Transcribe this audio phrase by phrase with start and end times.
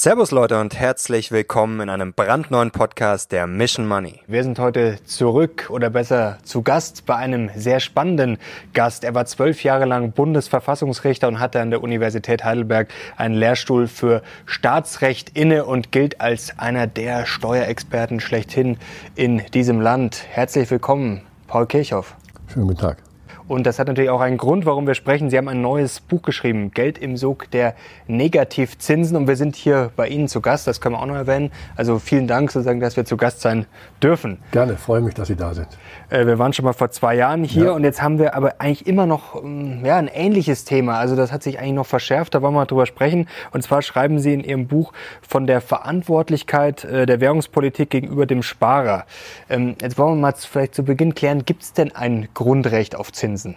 [0.00, 4.20] Servus Leute und herzlich willkommen in einem brandneuen Podcast der Mission Money.
[4.28, 8.38] Wir sind heute zurück oder besser zu Gast bei einem sehr spannenden
[8.74, 9.02] Gast.
[9.02, 14.22] Er war zwölf Jahre lang Bundesverfassungsrichter und hatte an der Universität Heidelberg einen Lehrstuhl für
[14.46, 18.76] Staatsrecht inne und gilt als einer der Steuerexperten schlechthin
[19.16, 20.22] in diesem Land.
[20.30, 22.14] Herzlich willkommen, Paul Kirchhoff.
[22.46, 23.07] Schönen guten Tag.
[23.48, 25.30] Und das hat natürlich auch einen Grund, warum wir sprechen.
[25.30, 27.74] Sie haben ein neues Buch geschrieben, Geld im Sog der
[28.06, 29.16] Negativzinsen.
[29.16, 31.50] Und wir sind hier bei Ihnen zu Gast, das können wir auch noch erwähnen.
[31.74, 33.64] Also vielen Dank sozusagen, dass wir zu Gast sein
[34.02, 34.38] dürfen.
[34.52, 35.66] Gerne, freue mich, dass Sie da sind.
[36.10, 37.70] Äh, wir waren schon mal vor zwei Jahren hier ja.
[37.72, 40.98] und jetzt haben wir aber eigentlich immer noch ähm, ja, ein ähnliches Thema.
[40.98, 43.28] Also das hat sich eigentlich noch verschärft, da wollen wir mal drüber sprechen.
[43.52, 44.92] Und zwar schreiben Sie in Ihrem Buch
[45.26, 49.06] von der Verantwortlichkeit äh, der Währungspolitik gegenüber dem Sparer.
[49.48, 53.10] Ähm, jetzt wollen wir mal vielleicht zu Beginn klären, gibt es denn ein Grundrecht auf
[53.10, 53.37] Zinsen?
[53.38, 53.56] Zinsen?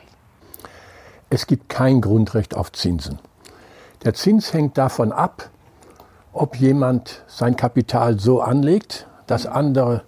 [1.32, 3.18] Es gibt kein Grundrecht auf Zinsen.
[4.04, 5.50] Der Zins hängt davon ab,
[6.34, 10.04] ob jemand sein Kapital so anlegt, dass andere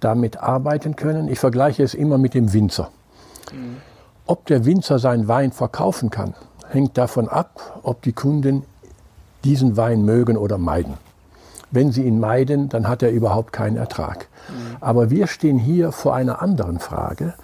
[0.00, 1.28] damit arbeiten können.
[1.28, 2.90] Ich vergleiche es immer mit dem Winzer.
[4.26, 6.34] Ob der Winzer seinen Wein verkaufen kann,
[6.68, 8.64] hängt davon ab, ob die Kunden
[9.44, 10.94] diesen Wein mögen oder meiden.
[11.70, 14.28] Wenn sie ihn meiden, dann hat er überhaupt keinen Ertrag.
[14.80, 17.34] Aber wir stehen hier vor einer anderen Frage,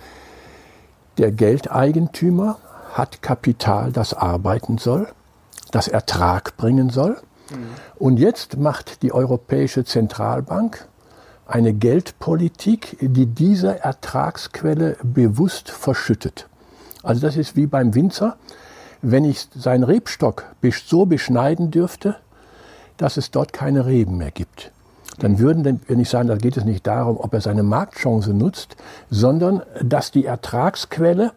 [1.19, 2.59] der Geldeigentümer
[2.93, 5.09] hat Kapital, das arbeiten soll,
[5.71, 7.17] das Ertrag bringen soll.
[7.51, 7.57] Mhm.
[7.97, 10.87] Und jetzt macht die Europäische Zentralbank
[11.47, 16.49] eine Geldpolitik, die diese Ertragsquelle bewusst verschüttet.
[17.03, 18.37] Also das ist wie beim Winzer,
[19.03, 20.45] wenn ich seinen Rebstock
[20.87, 22.17] so beschneiden dürfte,
[22.97, 24.73] dass es dort keine Reben mehr gibt
[25.19, 28.77] dann würden, wenn ich sagen, da geht es nicht darum, ob er seine Marktchance nutzt,
[29.11, 31.33] sondern dass die Ertragsquelle,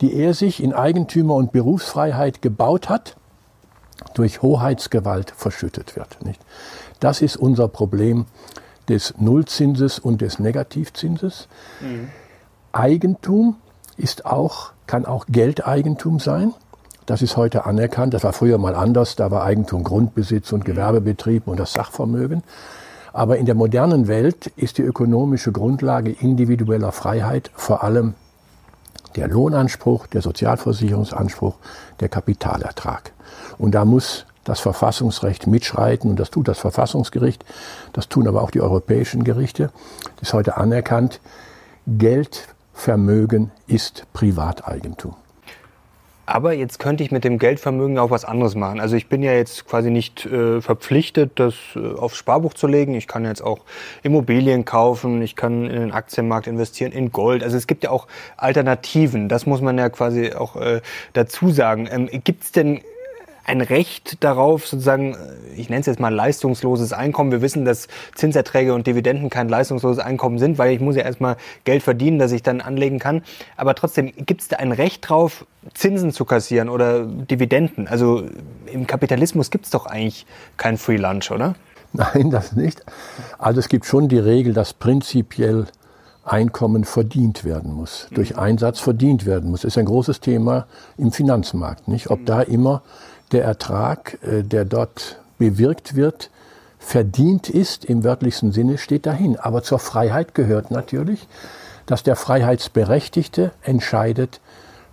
[0.00, 3.16] die er sich in Eigentümer- und Berufsfreiheit gebaut hat,
[4.14, 6.24] durch Hoheitsgewalt verschüttet wird.
[6.24, 6.40] Nicht?
[7.00, 8.26] Das ist unser Problem
[8.88, 11.48] des Nullzinses und des Negativzinses.
[11.80, 12.08] Mhm.
[12.72, 13.56] Eigentum
[13.96, 16.54] ist auch, kann auch Geldeigentum sein.
[17.06, 18.14] Das ist heute anerkannt.
[18.14, 19.16] Das war früher mal anders.
[19.16, 22.42] Da war Eigentum Grundbesitz und Gewerbebetrieb und das Sachvermögen.
[23.18, 28.14] Aber in der modernen Welt ist die ökonomische Grundlage individueller Freiheit vor allem
[29.16, 31.56] der Lohnanspruch, der Sozialversicherungsanspruch,
[31.98, 33.10] der Kapitalertrag.
[33.58, 37.44] Und da muss das Verfassungsrecht mitschreiten und das tut das Verfassungsgericht,
[37.92, 39.72] das tun aber auch die europäischen Gerichte.
[40.20, 41.18] Das ist heute anerkannt.
[41.88, 45.16] Geldvermögen ist Privateigentum.
[46.28, 48.80] Aber jetzt könnte ich mit dem Geldvermögen auch was anderes machen.
[48.80, 52.92] Also ich bin ja jetzt quasi nicht äh, verpflichtet, das äh, aufs Sparbuch zu legen.
[52.92, 53.60] Ich kann jetzt auch
[54.02, 57.42] Immobilien kaufen, ich kann in den Aktienmarkt investieren, in Gold.
[57.42, 59.30] Also es gibt ja auch Alternativen.
[59.30, 60.82] Das muss man ja quasi auch äh,
[61.14, 61.88] dazu sagen.
[61.90, 62.82] Ähm, Gibt es denn
[63.48, 65.16] ein Recht darauf, sozusagen,
[65.56, 67.32] ich nenne es jetzt mal leistungsloses Einkommen.
[67.32, 71.36] Wir wissen, dass Zinserträge und Dividenden kein leistungsloses Einkommen sind, weil ich muss ja erstmal
[71.64, 73.22] Geld verdienen, dass ich dann anlegen kann.
[73.56, 77.88] Aber trotzdem, gibt es da ein Recht drauf, Zinsen zu kassieren oder Dividenden?
[77.88, 78.24] Also
[78.66, 80.26] im Kapitalismus gibt es doch eigentlich
[80.58, 81.54] kein Free Lunch, oder?
[81.94, 82.84] Nein, das nicht.
[83.38, 85.66] Also es gibt schon die Regel, dass prinzipiell
[86.22, 89.62] Einkommen verdient werden muss, durch Einsatz verdient werden muss.
[89.62, 90.66] Das ist ein großes Thema
[90.98, 92.10] im Finanzmarkt, nicht?
[92.10, 92.82] Ob da immer
[93.28, 96.30] der Ertrag, äh, der dort bewirkt wird,
[96.78, 99.36] verdient ist im wörtlichsten Sinne, steht dahin.
[99.36, 101.28] Aber zur Freiheit gehört natürlich,
[101.86, 104.40] dass der Freiheitsberechtigte entscheidet,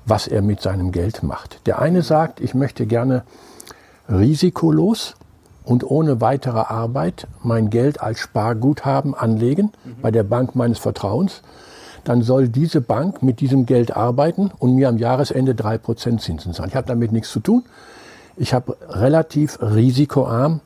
[0.05, 1.65] was er mit seinem Geld macht.
[1.65, 3.23] Der eine sagt, ich möchte gerne
[4.07, 5.15] risikolos
[5.63, 10.01] und ohne weitere Arbeit mein Geld als Sparguthaben anlegen mhm.
[10.01, 11.41] bei der Bank meines Vertrauens.
[12.03, 16.53] Dann soll diese Bank mit diesem Geld arbeiten und mir am Jahresende drei Prozent Zinsen
[16.53, 16.69] zahlen.
[16.69, 17.63] Ich habe damit nichts zu tun.
[18.37, 20.61] Ich habe relativ risikoarm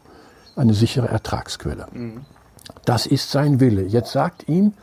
[0.55, 1.87] eine sichere Ertragsquelle.
[2.85, 3.83] Das ist sein Wille.
[3.83, 4.73] Jetzt sagt ihm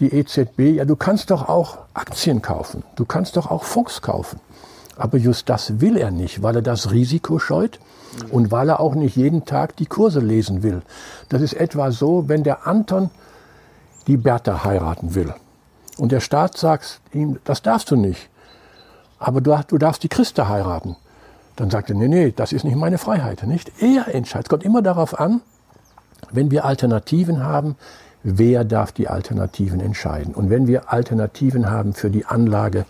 [0.00, 4.40] die EZB, ja, du kannst doch auch Aktien kaufen, du kannst doch auch Fonds kaufen.
[4.96, 7.80] Aber just das will er nicht, weil er das Risiko scheut
[8.30, 10.82] und weil er auch nicht jeden Tag die Kurse lesen will.
[11.28, 13.10] Das ist etwa so, wenn der Anton
[14.06, 15.34] die Bertha heiraten will
[15.96, 18.28] und der Staat sagt ihm, das darfst du nicht,
[19.18, 20.96] aber du, du darfst die Christen heiraten,
[21.56, 23.42] dann sagt er, nee, nee, das ist nicht meine Freiheit.
[23.44, 23.70] Nicht?
[23.80, 24.46] Er entscheidet.
[24.46, 25.40] Es kommt immer darauf an,
[26.30, 27.76] wenn wir Alternativen haben,
[28.22, 30.34] wer darf die Alternativen entscheiden.
[30.34, 32.86] Und wenn wir Alternativen haben für die Anlage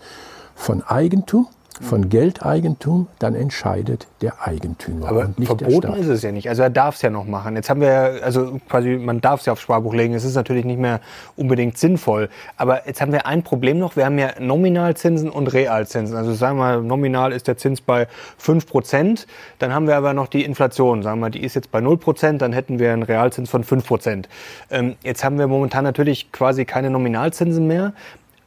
[0.55, 1.47] von Eigentum,
[1.81, 5.09] von Geldeigentum, dann entscheidet der Eigentümer.
[5.09, 6.47] Aber und nicht verboten ist es ja nicht.
[6.47, 7.55] Also er darf es ja noch machen.
[7.55, 10.13] Jetzt haben wir, also quasi, man darf es ja aufs Sparbuch legen.
[10.13, 11.01] Es ist natürlich nicht mehr
[11.35, 12.29] unbedingt sinnvoll.
[12.55, 13.97] Aber jetzt haben wir ein Problem noch.
[13.97, 16.15] Wir haben ja Nominalzinsen und Realzinsen.
[16.15, 18.07] Also sagen wir mal, nominal ist der Zins bei
[18.37, 19.27] 5 Prozent.
[19.59, 21.03] Dann haben wir aber noch die Inflation.
[21.03, 22.41] Sagen wir die ist jetzt bei 0 Prozent.
[22.41, 24.29] Dann hätten wir einen Realzins von 5 Prozent.
[24.71, 27.93] Ähm, jetzt haben wir momentan natürlich quasi keine Nominalzinsen mehr.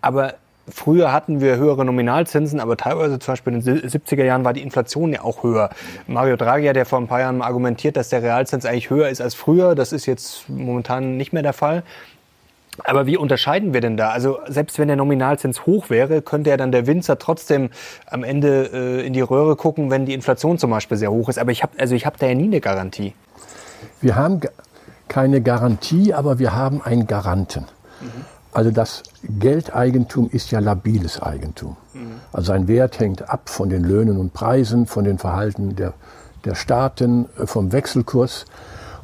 [0.01, 0.35] Aber
[0.73, 4.62] Früher hatten wir höhere Nominalzinsen, aber teilweise zum Beispiel in den 70er Jahren war die
[4.62, 5.70] Inflation ja auch höher.
[6.06, 9.20] Mario Draghi hat ja vor ein paar Jahren argumentiert, dass der Realzins eigentlich höher ist
[9.20, 9.75] als früher.
[9.75, 11.82] Das ist jetzt momentan nicht mehr der Fall.
[12.85, 14.11] Aber wie unterscheiden wir denn da?
[14.11, 17.70] Also selbst wenn der Nominalzins hoch wäre, könnte ja dann der Winzer trotzdem
[18.06, 21.38] am Ende äh, in die Röhre gucken, wenn die Inflation zum Beispiel sehr hoch ist.
[21.38, 23.15] Aber ich habe also ich habe da ja nie eine Garantie.
[24.00, 24.41] Wir haben
[25.09, 27.67] keine Garantie, aber wir haben einen Garanten.
[28.00, 28.25] Mhm.
[28.53, 31.77] Also das Geldeigentum ist ja labiles Eigentum.
[31.93, 32.12] Mhm.
[32.33, 35.93] Also sein Wert hängt ab von den Löhnen und Preisen, von den Verhalten der,
[36.45, 38.47] der Staaten, äh, vom Wechselkurs.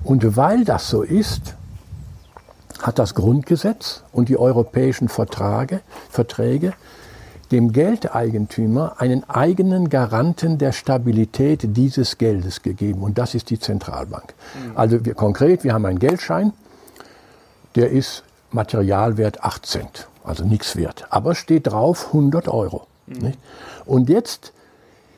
[0.02, 1.54] Und weil das so ist,
[2.80, 5.80] hat das Grundgesetz und die europäischen Vertrage,
[6.10, 6.72] Verträge
[7.50, 13.02] dem Geldeigentümer einen eigenen Garanten der Stabilität dieses Geldes gegeben.
[13.02, 14.34] Und das ist die Zentralbank.
[14.54, 14.76] Mhm.
[14.76, 16.52] Also wir, konkret, wir haben einen Geldschein,
[17.76, 21.06] der ist Materialwert 8 Cent, also nichts wert.
[21.10, 22.86] Aber steht drauf 100 Euro.
[23.06, 23.32] Mhm.
[23.84, 24.52] Und jetzt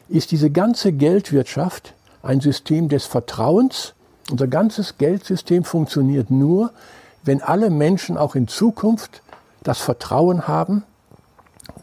[0.09, 3.95] ist diese ganze Geldwirtschaft ein System des Vertrauens.
[4.31, 6.73] Unser ganzes Geldsystem funktioniert nur,
[7.23, 9.23] wenn alle Menschen auch in Zukunft
[9.63, 10.85] das Vertrauen haben,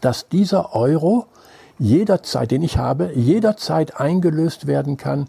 [0.00, 1.26] dass dieser Euro
[1.78, 5.28] jederzeit, den ich habe, jederzeit eingelöst werden kann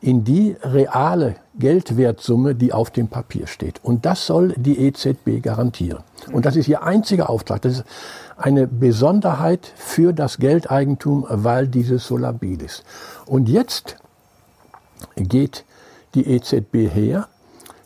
[0.00, 3.84] in die reale Geldwertsumme, die auf dem Papier steht.
[3.84, 6.02] Und das soll die EZB garantieren.
[6.32, 7.62] Und das ist ihr einziger Auftrag.
[7.62, 7.84] Das ist
[8.36, 12.84] eine Besonderheit für das Geldeigentum, weil dieses so labil ist.
[13.26, 13.96] Und jetzt
[15.16, 15.64] geht
[16.14, 17.28] die EZB her.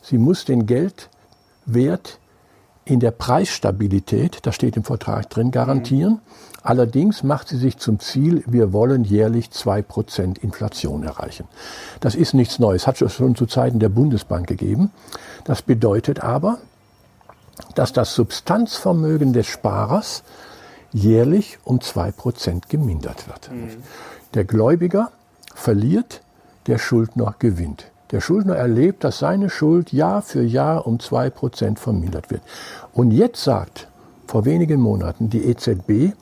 [0.03, 2.19] Sie muss den Geldwert
[2.85, 6.21] in der Preisstabilität, das steht im Vertrag drin, garantieren.
[6.65, 11.47] Allerdings macht sie sich zum Ziel, wir wollen jährlich zwei Prozent Inflation erreichen.
[12.01, 14.91] Das ist nichts Neues, hat es schon zu Zeiten der Bundesbank gegeben.
[15.45, 16.57] Das bedeutet aber,
[17.75, 20.23] dass das Substanzvermögen des Sparers
[20.91, 23.51] jährlich um zwei Prozent gemindert wird.
[23.53, 23.83] Mhm.
[24.33, 25.11] Der Gläubiger
[25.55, 26.23] verliert,
[26.67, 27.91] der Schuldner gewinnt.
[28.11, 32.41] Der Schuldner erlebt, dass seine Schuld Jahr für Jahr um zwei Prozent vermindert wird.
[32.95, 33.89] Und jetzt sagt
[34.27, 36.15] vor wenigen Monaten die EZB,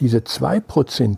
[0.00, 1.16] diese 2%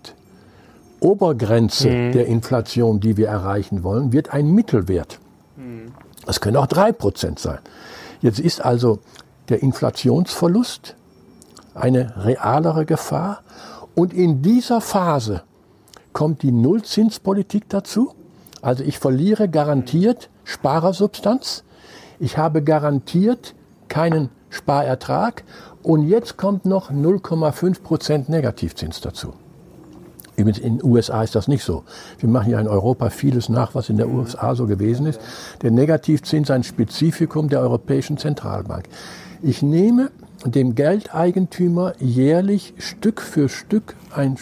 [1.01, 2.13] Obergrenze mhm.
[2.13, 5.19] der Inflation, die wir erreichen wollen, wird ein Mittelwert.
[5.57, 5.93] Mhm.
[6.27, 7.59] Das können auch 3% sein.
[8.21, 9.01] Jetzt ist also
[9.49, 10.95] der Inflationsverlust
[11.75, 13.43] eine realere Gefahr.
[13.95, 15.43] Und in dieser Phase
[16.13, 18.15] kommt die Nullzinspolitik dazu.
[18.61, 21.65] Also ich verliere garantiert Sparersubstanz.
[22.21, 23.55] Ich habe garantiert
[23.89, 25.45] keinen Sparertrag
[25.83, 29.35] und jetzt kommt noch 0,5 Prozent Negativzins dazu.
[30.37, 31.85] Übrigens in den USA ist das nicht so.
[32.19, 35.21] Wir machen ja in Europa vieles nach, was in der USA so gewesen ist.
[35.61, 38.89] Der Negativzins ist ein Spezifikum der Europäischen Zentralbank.
[39.43, 40.11] Ich nehme
[40.45, 44.37] dem Geldeigentümer jährlich Stück für Stück ein,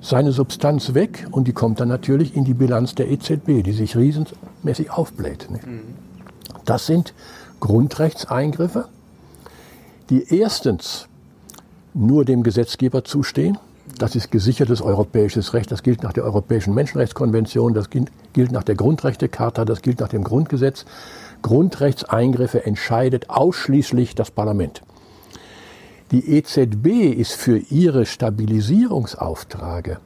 [0.00, 3.96] seine Substanz weg und die kommt dann natürlich in die Bilanz der EZB, die sich
[3.96, 5.48] riesenmäßig aufbläht.
[5.50, 5.80] Mhm.
[6.64, 7.14] Das sind
[7.60, 8.88] Grundrechtseingriffe
[10.10, 11.08] die erstens
[11.94, 13.58] nur dem Gesetzgeber zustehen.
[13.98, 15.70] Das ist gesichertes europäisches Recht.
[15.72, 20.24] Das gilt nach der Europäischen Menschenrechtskonvention, das gilt nach der Grundrechtecharta, das gilt nach dem
[20.24, 20.84] Grundgesetz.
[21.42, 24.82] Grundrechtseingriffe entscheidet ausschließlich das Parlament.
[26.10, 29.98] Die EZB ist für ihre Stabilisierungsaufträge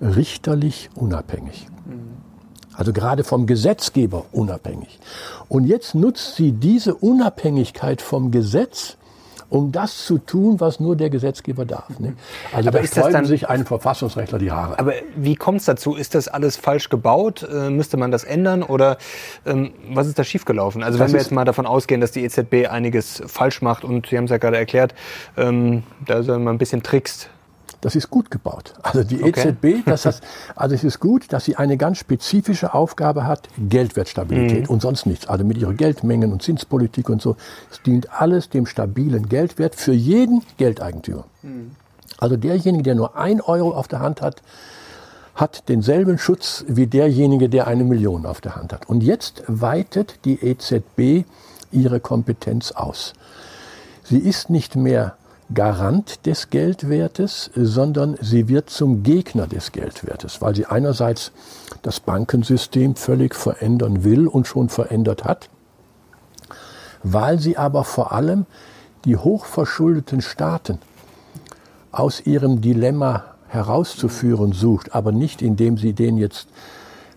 [0.00, 1.66] richterlich unabhängig.
[2.74, 5.00] Also gerade vom Gesetzgeber unabhängig.
[5.48, 8.97] Und jetzt nutzt sie diese Unabhängigkeit vom Gesetz,
[9.50, 11.98] um das zu tun, was nur der Gesetzgeber darf.
[11.98, 12.14] Ne?
[12.52, 14.78] Also aber da sträuben dann, sich ein Verfassungsrechtler die Haare.
[14.78, 15.94] Aber wie kommt es dazu?
[15.94, 17.48] Ist das alles falsch gebaut?
[17.50, 18.62] Äh, müsste man das ändern?
[18.62, 18.98] Oder
[19.46, 20.82] ähm, was ist da schiefgelaufen?
[20.82, 24.06] Also das wenn wir jetzt mal davon ausgehen, dass die EZB einiges falsch macht und
[24.06, 24.94] Sie haben es ja gerade erklärt,
[25.36, 27.30] ähm, da soll man ein bisschen trickst.
[27.80, 28.74] Das ist gut gebaut.
[28.82, 29.54] Also die okay.
[29.54, 30.22] EZB, das heißt,
[30.56, 34.74] also es ist gut, dass sie eine ganz spezifische Aufgabe hat, Geldwertstabilität mhm.
[34.74, 35.28] und sonst nichts.
[35.28, 37.36] Also mit ihren Geldmengen und Zinspolitik und so.
[37.70, 41.24] Es dient alles dem stabilen Geldwert für jeden Geldeigentümer.
[41.42, 41.72] Mhm.
[42.18, 44.42] Also derjenige, der nur ein Euro auf der Hand hat,
[45.36, 48.88] hat denselben Schutz wie derjenige, der eine Million auf der Hand hat.
[48.88, 51.24] Und jetzt weitet die EZB
[51.70, 53.12] ihre Kompetenz aus.
[54.02, 55.16] Sie ist nicht mehr
[55.54, 61.32] Garant des Geldwertes, sondern sie wird zum Gegner des Geldwertes, weil sie einerseits
[61.82, 65.48] das Bankensystem völlig verändern will und schon verändert hat,
[67.02, 68.44] weil sie aber vor allem
[69.06, 70.78] die hochverschuldeten Staaten
[71.92, 76.48] aus ihrem Dilemma herauszuführen sucht, aber nicht indem sie denen jetzt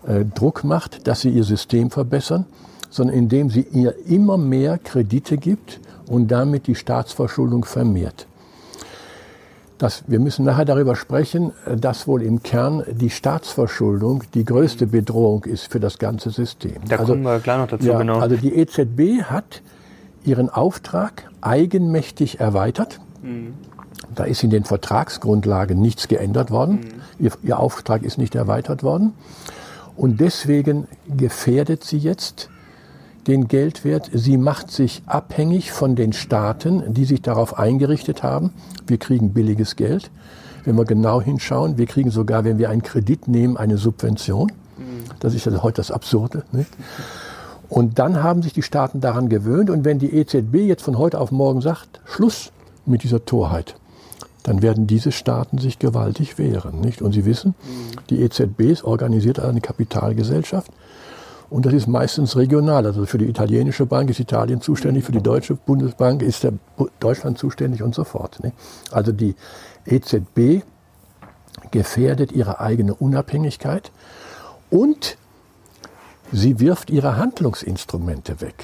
[0.07, 2.45] äh, Druck macht, dass sie ihr System verbessern,
[2.91, 8.27] sondern indem sie ihr immer mehr Kredite gibt und damit die Staatsverschuldung vermehrt.
[9.79, 15.45] Das, wir müssen nachher darüber sprechen, dass wohl im Kern die Staatsverschuldung die größte Bedrohung
[15.45, 16.75] ist für das ganze System.
[16.87, 17.87] Da also, kommen wir gleich noch dazu.
[17.87, 18.19] Ja, genau.
[18.19, 19.63] Also die EZB hat
[20.23, 22.99] ihren Auftrag eigenmächtig erweitert.
[23.23, 23.55] Mhm.
[24.13, 26.81] Da ist in den Vertragsgrundlagen nichts geändert worden.
[26.81, 27.25] Mhm.
[27.25, 29.13] Ihr, ihr, Auftrag ist nicht erweitert worden.
[29.95, 32.50] Und deswegen gefährdet sie jetzt
[33.27, 34.09] den Geldwert.
[34.13, 38.51] Sie macht sich abhängig von den Staaten, die sich darauf eingerichtet haben.
[38.87, 40.11] Wir kriegen billiges Geld.
[40.63, 44.51] Wenn wir genau hinschauen, wir kriegen sogar, wenn wir einen Kredit nehmen, eine Subvention.
[45.19, 46.43] Das ist ja heute das Absurde.
[46.51, 46.69] Nicht?
[47.69, 49.69] Und dann haben sich die Staaten daran gewöhnt.
[49.69, 52.51] Und wenn die EZB jetzt von heute auf morgen sagt, Schluss
[52.85, 53.75] mit dieser Torheit,
[54.43, 56.81] dann werden diese Staaten sich gewaltig wehren.
[56.81, 57.01] Nicht?
[57.01, 57.53] Und Sie wissen,
[58.09, 60.71] die EZB ist organisiert eine Kapitalgesellschaft
[61.51, 62.85] und das ist meistens regional.
[62.85, 66.53] Also für die italienische Bank ist Italien zuständig, für die deutsche Bundesbank ist der
[67.01, 68.41] Deutschland zuständig und so fort.
[68.41, 68.55] Nicht?
[68.89, 69.35] Also die
[69.85, 70.63] EZB
[71.69, 73.91] gefährdet ihre eigene Unabhängigkeit
[74.69, 75.17] und
[76.31, 78.63] sie wirft ihre Handlungsinstrumente weg.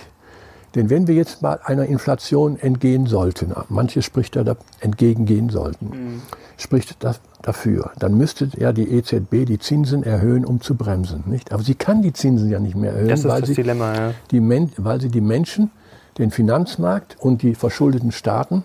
[0.78, 6.22] Denn wenn wir jetzt mal einer Inflation entgehen sollten, manche spricht da entgegengehen sollten, mhm.
[6.56, 11.24] spricht das dafür, dann müsste ja die EZB die Zinsen erhöhen, um zu bremsen.
[11.26, 11.52] Nicht?
[11.52, 14.14] Aber sie kann die Zinsen ja nicht mehr erhöhen, weil, das sie Dilemma, ja.
[14.30, 14.40] die
[14.78, 15.72] weil sie die Menschen,
[16.20, 18.64] den Finanzmarkt und die verschuldeten Staaten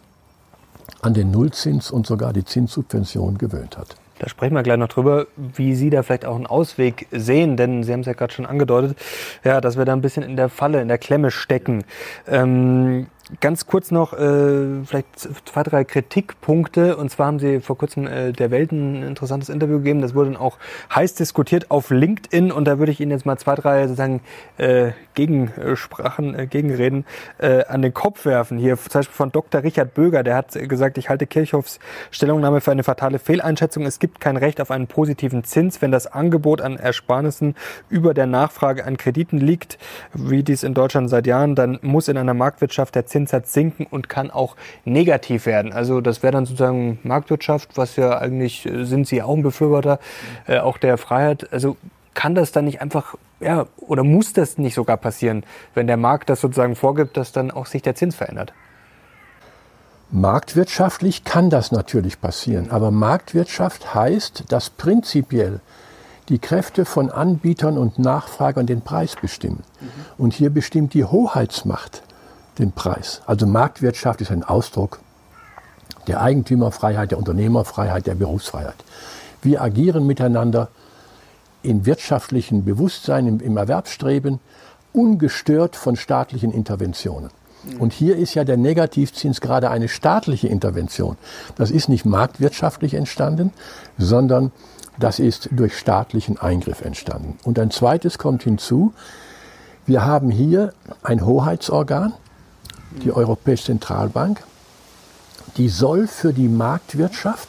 [1.00, 3.96] an den Nullzins und sogar die Zinssubvention gewöhnt hat.
[4.22, 7.82] Da sprechen wir gleich noch drüber, wie Sie da vielleicht auch einen Ausweg sehen, denn
[7.82, 8.96] Sie haben es ja gerade schon angedeutet,
[9.42, 11.82] ja, dass wir da ein bisschen in der Falle, in der Klemme stecken.
[12.28, 13.08] Ähm,
[13.40, 16.96] Ganz kurz noch äh, vielleicht zwei, drei Kritikpunkte.
[16.96, 20.02] Und zwar haben Sie vor kurzem äh, der Welt ein interessantes Interview gegeben.
[20.02, 20.58] Das wurde dann auch
[20.94, 22.52] heiß diskutiert auf LinkedIn.
[22.52, 24.20] Und da würde ich Ihnen jetzt mal zwei, drei sozusagen
[24.58, 27.06] äh, Gegensprachen, äh, Gegenreden
[27.38, 28.58] äh, an den Kopf werfen.
[28.58, 29.62] Hier zum Beispiel von Dr.
[29.62, 30.22] Richard Böger.
[30.22, 31.78] Der hat gesagt, ich halte Kirchhoffs
[32.10, 33.86] Stellungnahme für eine fatale Fehleinschätzung.
[33.86, 37.54] Es gibt kein Recht auf einen positiven Zins, wenn das Angebot an Ersparnissen
[37.88, 39.78] über der Nachfrage an Krediten liegt,
[40.12, 41.54] wie dies in Deutschland seit Jahren.
[41.54, 45.72] Dann muss in einer Marktwirtschaft der Zins Zinssatz sinken und kann auch negativ werden.
[45.72, 49.98] Also das wäre dann sozusagen Marktwirtschaft, was ja eigentlich äh, sind Sie auch ein Befürworter
[50.46, 51.52] äh, auch der Freiheit.
[51.52, 51.76] Also
[52.14, 56.28] kann das dann nicht einfach, ja, oder muss das nicht sogar passieren, wenn der Markt
[56.28, 58.52] das sozusagen vorgibt, dass dann auch sich der Zins verändert?
[60.10, 65.60] Marktwirtschaftlich kann das natürlich passieren, aber Marktwirtschaft heißt, dass prinzipiell
[66.28, 69.62] die Kräfte von Anbietern und Nachfragern den Preis bestimmen.
[69.80, 69.88] Mhm.
[70.18, 72.02] Und hier bestimmt die Hoheitsmacht
[72.58, 73.22] den Preis.
[73.26, 75.00] Also Marktwirtschaft ist ein Ausdruck
[76.06, 78.74] der Eigentümerfreiheit, der Unternehmerfreiheit, der Berufsfreiheit.
[79.42, 80.68] Wir agieren miteinander
[81.62, 84.40] in wirtschaftlichen Bewusstsein, im, im Erwerbsstreben,
[84.92, 87.30] ungestört von staatlichen Interventionen.
[87.78, 91.16] Und hier ist ja der Negativzins gerade eine staatliche Intervention.
[91.56, 93.52] Das ist nicht marktwirtschaftlich entstanden,
[93.98, 94.50] sondern
[94.98, 97.38] das ist durch staatlichen Eingriff entstanden.
[97.44, 98.92] Und ein zweites kommt hinzu.
[99.86, 102.12] Wir haben hier ein Hoheitsorgan,
[103.02, 104.42] die Europäische Zentralbank,
[105.56, 107.48] die soll für die Marktwirtschaft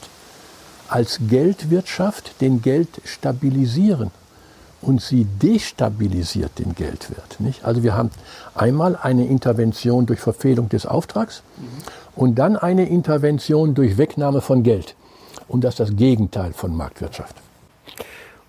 [0.89, 4.11] als Geldwirtschaft den Geld stabilisieren
[4.81, 7.39] und sie destabilisiert den Geldwert.
[7.39, 7.65] Nicht?
[7.65, 8.11] Also wir haben
[8.53, 11.67] einmal eine Intervention durch Verfehlung des Auftrags mhm.
[12.15, 14.95] und dann eine Intervention durch Wegnahme von Geld.
[15.47, 17.35] Und das ist das Gegenteil von Marktwirtschaft.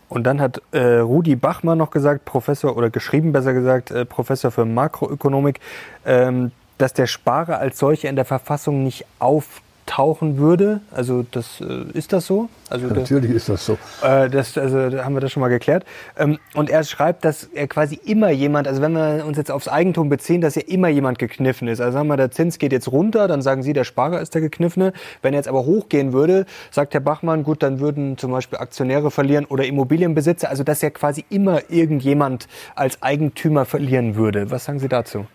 [0.09, 4.51] Und dann hat äh, Rudi Bachmann noch gesagt, Professor oder geschrieben besser gesagt, äh, Professor
[4.51, 5.61] für Makroökonomik,
[6.05, 10.81] ähm, dass der Sparer als solcher in der Verfassung nicht auf auftauchen würde.
[10.91, 12.49] Also das äh, ist das so?
[12.71, 13.79] Also ja, natürlich ist das so.
[14.03, 15.85] Äh, das, also da haben wir das schon mal geklärt.
[16.19, 19.69] Ähm, und er schreibt, dass er quasi immer jemand, also wenn wir uns jetzt aufs
[19.69, 21.81] Eigentum beziehen, dass ja immer jemand gekniffen ist.
[21.81, 24.41] Also sagen wir, der Zins geht jetzt runter, dann sagen Sie, der Sparer ist der
[24.41, 24.93] Gekniffene.
[25.23, 29.11] Wenn er jetzt aber hochgehen würde, sagt Herr Bachmann, gut, dann würden zum Beispiel Aktionäre
[29.11, 30.49] verlieren oder Immobilienbesitzer.
[30.49, 34.51] Also dass ja quasi immer irgendjemand als Eigentümer verlieren würde.
[34.51, 35.27] Was sagen Sie dazu?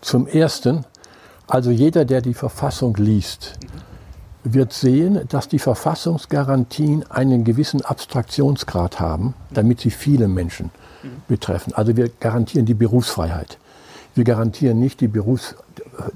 [0.00, 0.84] Zum Ersten,
[1.46, 3.54] also jeder, der die Verfassung liest,
[4.44, 10.70] wird sehen, dass die Verfassungsgarantien einen gewissen Abstraktionsgrad haben, damit sie viele Menschen
[11.28, 11.74] betreffen.
[11.74, 13.58] Also wir garantieren die Berufsfreiheit.
[14.14, 15.54] Wir garantieren nicht die, Berufs-,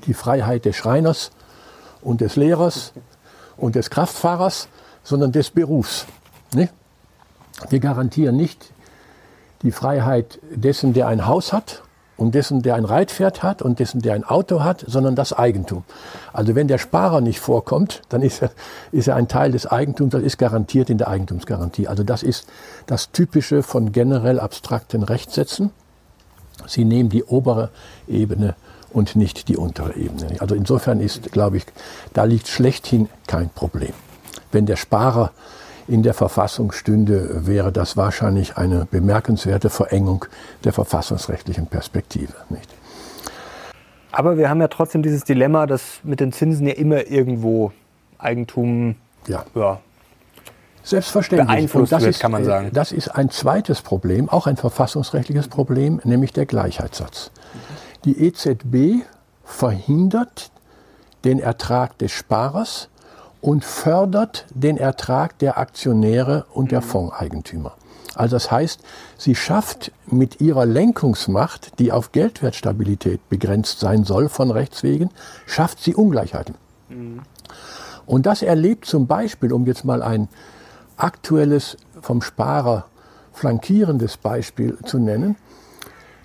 [0.06, 1.30] die Freiheit des Schreiners
[2.00, 2.92] und des Lehrers
[3.56, 4.68] und des Kraftfahrers,
[5.02, 6.06] sondern des Berufs.
[6.54, 6.72] Nicht?
[7.68, 8.72] Wir garantieren nicht
[9.62, 11.83] die Freiheit dessen, der ein Haus hat
[12.16, 15.84] und dessen, der ein Reitpferd hat und dessen, der ein Auto hat, sondern das Eigentum.
[16.32, 18.50] Also wenn der Sparer nicht vorkommt, dann ist er,
[18.92, 21.88] ist er ein Teil des Eigentums, das ist garantiert in der Eigentumsgarantie.
[21.88, 22.46] Also das ist
[22.86, 25.70] das Typische von generell abstrakten Rechtssätzen.
[26.66, 27.70] Sie nehmen die obere
[28.06, 28.54] Ebene
[28.92, 30.40] und nicht die untere Ebene.
[30.40, 31.66] Also insofern ist, glaube ich,
[32.12, 33.92] da liegt schlechthin kein Problem.
[34.52, 35.32] Wenn der Sparer
[35.86, 40.24] in der Verfassung stünde, wäre das wahrscheinlich eine bemerkenswerte Verengung
[40.64, 42.32] der verfassungsrechtlichen Perspektive.
[42.48, 42.70] Nicht?
[44.12, 47.72] Aber wir haben ja trotzdem dieses Dilemma, dass mit den Zinsen ja immer irgendwo
[48.18, 48.94] Eigentum
[49.26, 49.44] ja.
[49.54, 49.80] ja
[50.84, 51.48] Selbstverständlich.
[51.48, 52.70] beeinflusst das wird, ist, kann man sagen.
[52.72, 57.30] Das ist ein zweites Problem, auch ein verfassungsrechtliches Problem, nämlich der Gleichheitssatz.
[58.04, 59.04] Die EZB
[59.42, 60.50] verhindert
[61.24, 62.90] den Ertrag des Sparers
[63.44, 67.74] und fördert den Ertrag der Aktionäre und der Fondseigentümer.
[68.14, 68.80] Also das heißt,
[69.18, 75.10] sie schafft mit ihrer Lenkungsmacht, die auf Geldwertstabilität begrenzt sein soll von Rechts wegen,
[75.44, 76.54] schafft sie Ungleichheiten.
[76.88, 77.20] Mhm.
[78.06, 80.28] Und das erlebt zum Beispiel, um jetzt mal ein
[80.96, 82.86] aktuelles vom Sparer
[83.34, 85.36] flankierendes Beispiel zu nennen,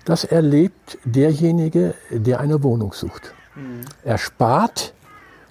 [0.06, 3.34] das erlebt derjenige, der eine Wohnung sucht.
[3.54, 3.82] Mhm.
[4.04, 4.94] Er spart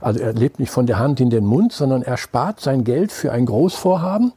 [0.01, 3.11] also er lebt nicht von der Hand in den Mund, sondern er spart sein Geld
[3.11, 4.33] für ein Großvorhaben,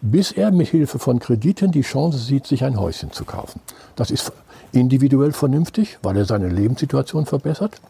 [0.00, 3.60] bis er mit Hilfe von Krediten die Chance sieht, sich ein Häuschen zu kaufen.
[3.96, 4.32] Das ist
[4.72, 7.80] individuell vernünftig, weil er seine Lebenssituation verbessert.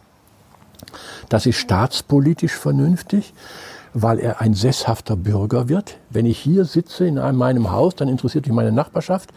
[1.29, 3.35] Das ist staatspolitisch vernünftig,
[3.95, 5.97] weil er ein sesshafter Bürger wird.
[6.11, 9.31] Wenn ich hier sitze in meinem Haus, dann interessiert mich meine Nachbarschaft,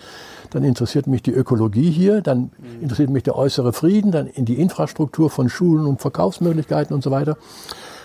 [0.51, 4.59] dann interessiert mich die Ökologie hier, dann interessiert mich der äußere Frieden, dann in die
[4.59, 7.37] Infrastruktur von Schulen und Verkaufsmöglichkeiten und so weiter.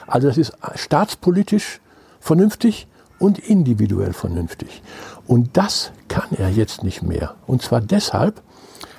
[0.06, 1.80] Also das ist staatspolitisch
[2.20, 2.86] vernünftig
[3.18, 4.82] und individuell vernünftig.
[5.26, 7.34] Und das kann er jetzt nicht mehr.
[7.46, 8.42] Und zwar deshalb,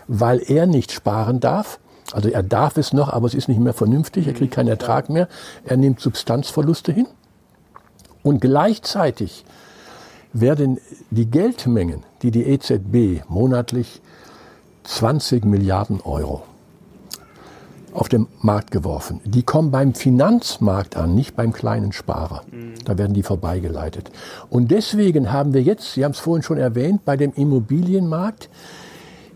[0.07, 1.79] weil er nicht sparen darf.
[2.11, 4.27] Also er darf es noch, aber es ist nicht mehr vernünftig.
[4.27, 5.27] Er kriegt keinen Ertrag mehr.
[5.63, 7.07] Er nimmt Substanzverluste hin.
[8.23, 9.45] Und gleichzeitig
[10.41, 14.01] werden die Geldmengen, die die EZB monatlich
[14.83, 16.43] 20 Milliarden Euro
[17.93, 19.21] auf den Markt geworfen.
[19.25, 22.43] Die kommen beim Finanzmarkt an, nicht beim kleinen Sparer.
[22.85, 24.11] Da werden die vorbeigeleitet.
[24.49, 28.49] Und deswegen haben wir jetzt, Sie haben es vorhin schon erwähnt, bei dem Immobilienmarkt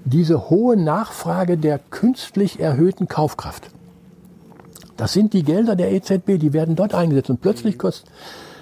[0.06, 3.70] diese hohe Nachfrage der künstlich erhöhten Kaufkraft.
[4.98, 7.32] Das sind die Gelder der EZB, die werden dort eingesetzt.
[7.32, 8.12] Und plötzlich kostet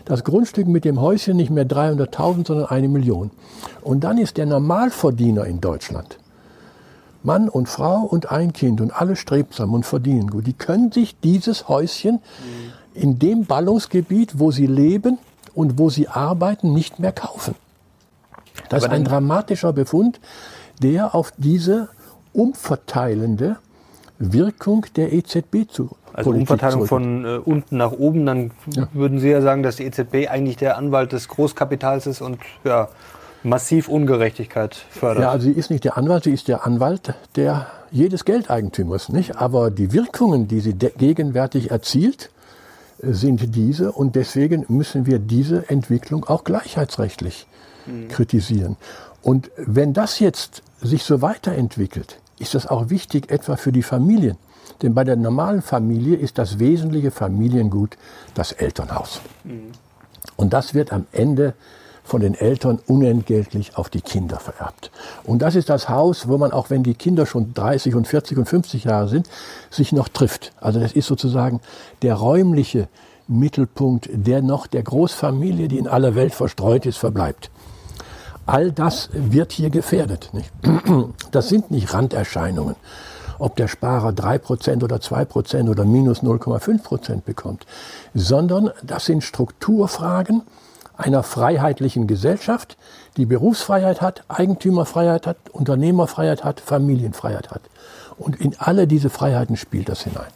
[0.10, 3.30] das Grundstück mit dem Häuschen nicht mehr 300.000, sondern eine Million.
[3.82, 6.18] Und dann ist der Normalverdiener in Deutschland,
[7.22, 11.20] Mann und Frau und ein Kind und alle strebsam und verdienen gut, die können sich
[11.20, 12.22] dieses Häuschen
[12.96, 15.20] in dem Ballungsgebiet, wo sie leben
[15.54, 17.54] und wo sie arbeiten, nicht mehr kaufen.
[18.70, 20.20] Das ist ein dramatischer Befund,
[20.82, 21.90] der auf diese
[22.34, 23.58] umverteilende
[24.18, 28.88] Wirkung der EZB zu also Politik Umverteilung von äh, unten nach oben, dann ja.
[28.94, 32.90] würden Sie ja sagen, dass die EZB eigentlich der Anwalt des Großkapitals ist und ja,
[33.44, 35.24] massiv Ungerechtigkeit fördert.
[35.24, 39.38] Ja, also sie ist nicht der Anwalt, sie ist der Anwalt der jedes Geldeigentümers, nicht?
[39.38, 42.30] Aber die Wirkungen, die sie gegenwärtig erzielt,
[43.02, 47.48] äh, sind diese und deswegen müssen wir diese Entwicklung auch gleichheitsrechtlich
[47.86, 48.10] mhm.
[48.10, 48.76] kritisieren.
[49.22, 54.38] Und wenn das jetzt sich so weiterentwickelt, ist das auch wichtig etwa für die Familien.
[54.82, 57.98] Denn bei der normalen Familie ist das wesentliche Familiengut
[58.34, 59.22] das Elternhaus.
[59.44, 59.72] Mhm.
[60.36, 61.54] Und das wird am Ende
[62.10, 64.90] von den Eltern unentgeltlich auf die Kinder vererbt.
[65.24, 68.38] Und das ist das Haus, wo man auch wenn die Kinder schon 30 und 40
[68.40, 69.30] und 50 Jahre sind,
[69.70, 70.52] sich noch trifft.
[70.60, 71.62] Also das ist sozusagen
[72.02, 72.88] der räumliche
[73.28, 77.52] Mittelpunkt, der noch der Großfamilie, die in aller Welt verstreut ist, verbleibt.
[78.48, 80.32] All das wird hier gefährdet.
[80.34, 80.52] Nicht?
[81.32, 82.76] Das sind nicht Randerscheinungen.
[83.40, 87.66] Ob der Sparer 3% oder 2% oder minus 0,5% bekommt,
[88.14, 90.44] sondern das sind Strukturfragen
[90.98, 92.78] einer freiheitlichen Gesellschaft,
[93.16, 97.62] die Berufsfreiheit hat, Eigentümerfreiheit hat, Unternehmerfreiheit hat, Familienfreiheit hat.
[98.18, 100.28] Und in alle diese Freiheiten spielt das hinein.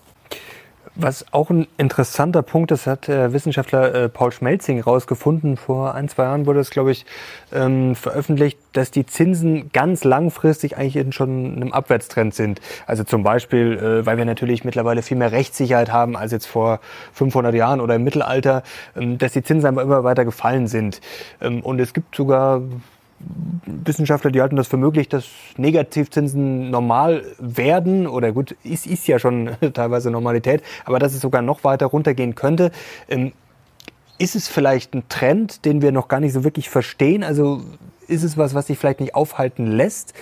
[0.96, 5.58] Was auch ein interessanter Punkt ist, hat der Wissenschaftler äh, Paul Schmelzing herausgefunden.
[5.58, 7.08] Vor ein, zwei Jahren wurde es, glaube ich,
[7.52, 12.62] ähm, veröffentlicht, dass die Zinsen ganz langfristig eigentlich schon in einem Abwärtstrend sind.
[12.86, 16.80] Also zum Beispiel, äh, weil wir natürlich mittlerweile viel mehr Rechtssicherheit haben als jetzt vor
[17.14, 18.62] 500 Jahren oder im Mittelalter,
[18.96, 21.02] ähm, dass die Zinsen einfach immer weiter gefallen sind.
[21.42, 22.62] Ähm, und es gibt sogar
[23.66, 25.26] Wissenschaftler, die halten das für möglich, dass
[25.58, 31.42] Negativzinsen normal werden oder gut, ist, ist ja schon teilweise Normalität, aber dass es sogar
[31.42, 32.72] noch weiter runtergehen könnte.
[33.08, 33.34] Ähm,
[34.18, 37.24] ist es vielleicht ein Trend, den wir noch gar nicht so wirklich verstehen?
[37.24, 37.64] Also
[38.08, 40.14] ist es was, was sich vielleicht nicht aufhalten lässt?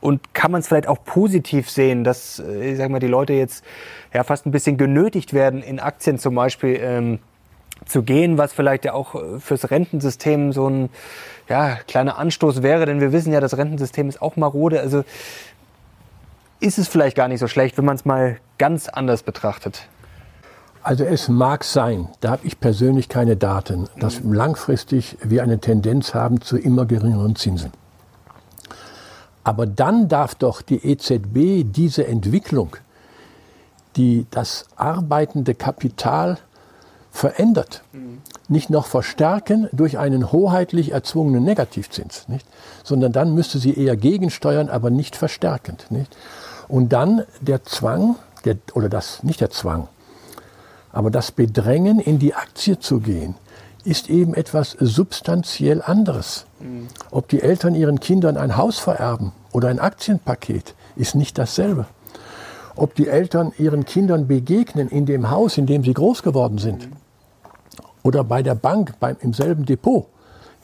[0.00, 3.32] Und kann man es vielleicht auch positiv sehen, dass, äh, ich sag mal, die Leute
[3.32, 3.64] jetzt
[4.14, 7.18] ja fast ein bisschen genötigt werden, in Aktien zum Beispiel ähm,
[7.88, 10.90] zu gehen, was vielleicht ja auch äh, fürs Rentensystem so ein
[11.48, 14.80] ja, kleiner Anstoß wäre, denn wir wissen ja, das Rentensystem ist auch marode.
[14.80, 15.04] Also
[16.60, 19.88] ist es vielleicht gar nicht so schlecht, wenn man es mal ganz anders betrachtet.
[20.82, 24.32] Also es mag sein, da habe ich persönlich keine Daten, dass mhm.
[24.32, 27.72] langfristig wir eine Tendenz haben zu immer geringeren Zinsen.
[29.44, 32.76] Aber dann darf doch die EZB diese Entwicklung,
[33.96, 36.38] die das arbeitende Kapital
[37.10, 37.82] verändert,
[38.48, 42.46] nicht noch verstärken durch einen hoheitlich erzwungenen Negativzins, nicht?
[42.84, 45.90] sondern dann müsste sie eher gegensteuern, aber nicht verstärkend.
[45.90, 46.16] Nicht?
[46.68, 49.88] Und dann der Zwang, der, oder das, nicht der Zwang,
[50.92, 53.34] aber das Bedrängen, in die Aktie zu gehen,
[53.84, 56.46] ist eben etwas substanziell anderes.
[57.10, 61.86] Ob die Eltern ihren Kindern ein Haus vererben oder ein Aktienpaket, ist nicht dasselbe.
[62.78, 66.88] Ob die Eltern ihren Kindern begegnen in dem Haus, in dem sie groß geworden sind,
[68.02, 70.06] oder bei der Bank beim, im selben Depot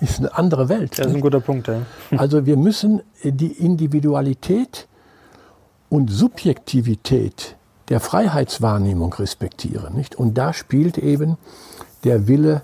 [0.01, 0.99] ist eine andere Welt.
[0.99, 1.69] Das ist ein guter Punkt.
[1.69, 1.83] Ja.
[2.17, 4.87] Also wir müssen die Individualität
[5.89, 7.57] und Subjektivität
[7.89, 9.95] der Freiheitswahrnehmung respektieren.
[9.95, 10.15] Nicht?
[10.15, 11.37] Und da spielt eben
[12.05, 12.63] der Wille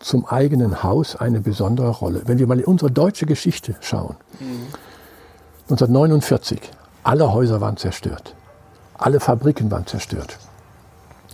[0.00, 2.22] zum eigenen Haus eine besondere Rolle.
[2.26, 4.16] Wenn wir mal in unsere deutsche Geschichte schauen.
[4.38, 4.66] Mhm.
[5.70, 6.60] 1949,
[7.04, 8.34] alle Häuser waren zerstört.
[9.02, 10.38] Alle Fabriken waren zerstört.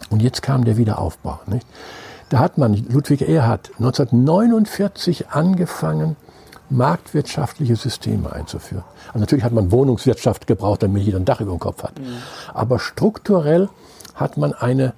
[0.08, 1.38] Und jetzt kam der Wiederaufbau.
[1.46, 1.66] Nicht?
[2.30, 6.16] Da hat man, Ludwig Erhard, 1949 angefangen,
[6.70, 8.84] marktwirtschaftliche Systeme einzuführen.
[9.08, 11.98] Also natürlich hat man Wohnungswirtschaft gebraucht, damit jeder ein Dach über dem Kopf hat.
[11.98, 12.04] Mhm.
[12.54, 13.68] Aber strukturell
[14.14, 14.94] hat man eine,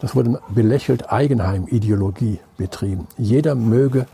[0.00, 3.08] das wurde belächelt, Eigenheimideologie betrieben.
[3.16, 4.06] Jeder möge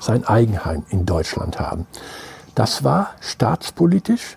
[0.00, 1.86] sein Eigenheim in Deutschland haben.
[2.54, 4.36] Das war staatspolitisch,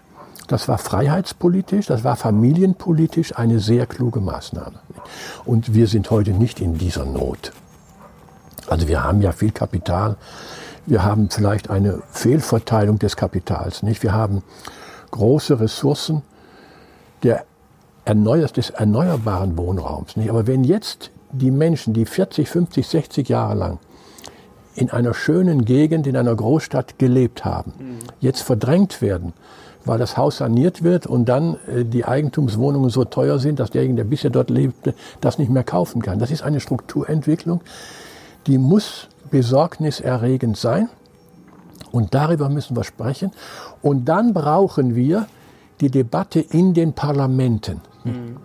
[0.51, 4.79] das war freiheitspolitisch, das war familienpolitisch eine sehr kluge Maßnahme.
[5.45, 7.53] Und wir sind heute nicht in dieser Not.
[8.67, 10.17] Also wir haben ja viel Kapital.
[10.85, 14.03] Wir haben vielleicht eine Fehlverteilung des Kapitals, nicht?
[14.03, 14.43] Wir haben
[15.11, 16.21] große Ressourcen
[17.23, 17.45] der
[18.03, 20.29] erneuert, des erneuerbaren Wohnraums, nicht?
[20.29, 23.79] Aber wenn jetzt die Menschen, die 40, 50, 60 Jahre lang
[24.75, 27.99] in einer schönen Gegend, in einer Großstadt gelebt haben, mhm.
[28.19, 29.33] jetzt verdrängt werden,
[29.85, 33.97] weil das Haus saniert wird und dann äh, die Eigentumswohnungen so teuer sind, dass derjenige,
[33.97, 36.19] der bisher dort lebte, das nicht mehr kaufen kann.
[36.19, 37.61] Das ist eine Strukturentwicklung,
[38.47, 40.89] die muss besorgniserregend sein.
[41.91, 43.31] Und darüber müssen wir sprechen.
[43.81, 45.27] Und dann brauchen wir
[45.81, 47.81] die Debatte in den Parlamenten.
[48.03, 48.37] Mhm.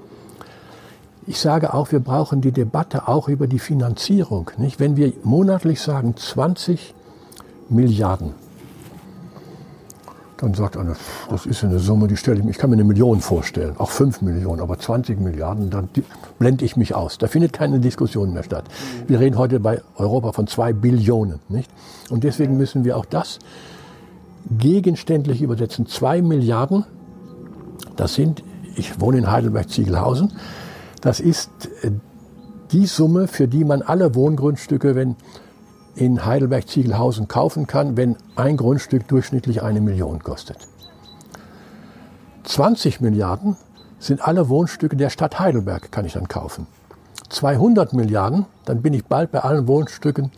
[1.29, 4.51] Ich sage auch, wir brauchen die Debatte auch über die Finanzierung.
[4.59, 4.81] Nicht?
[4.81, 6.95] Wenn wir monatlich sagen 20
[7.69, 8.46] Milliarden
[10.39, 10.97] dann sagt einer,
[11.31, 13.91] das ist eine Summe, die stelle ich mir, ich kann mir eine Million vorstellen, auch
[13.91, 15.89] fünf Millionen, aber 20 Milliarden, dann
[16.39, 17.19] blende ich mich aus.
[17.19, 18.65] Da findet keine Diskussion mehr statt.
[19.07, 21.71] Wir reden heute bei Europa von zwei Billionen, nicht?
[22.11, 23.39] Und deswegen müssen wir auch das
[24.59, 25.87] gegenständlich übersetzen.
[25.87, 26.85] Zwei Milliarden,
[27.97, 28.45] das sind,
[28.77, 30.33] ich wohne in Heidelberg-Ziegelhausen,
[31.01, 31.51] das ist
[31.83, 31.91] äh,
[32.73, 35.17] die Summe, für die man alle Wohngrundstücke, wenn
[35.97, 40.59] in Heidelberg-Ziegelhausen kaufen kann, wenn ein Grundstück durchschnittlich eine Million kostet.
[42.45, 43.57] 20 Milliarden
[43.99, 46.67] sind alle Wohnstücke der Stadt Heidelberg, kann ich dann kaufen.
[47.29, 50.31] 200 Milliarden, dann bin ich bald bei allen Wohnstücken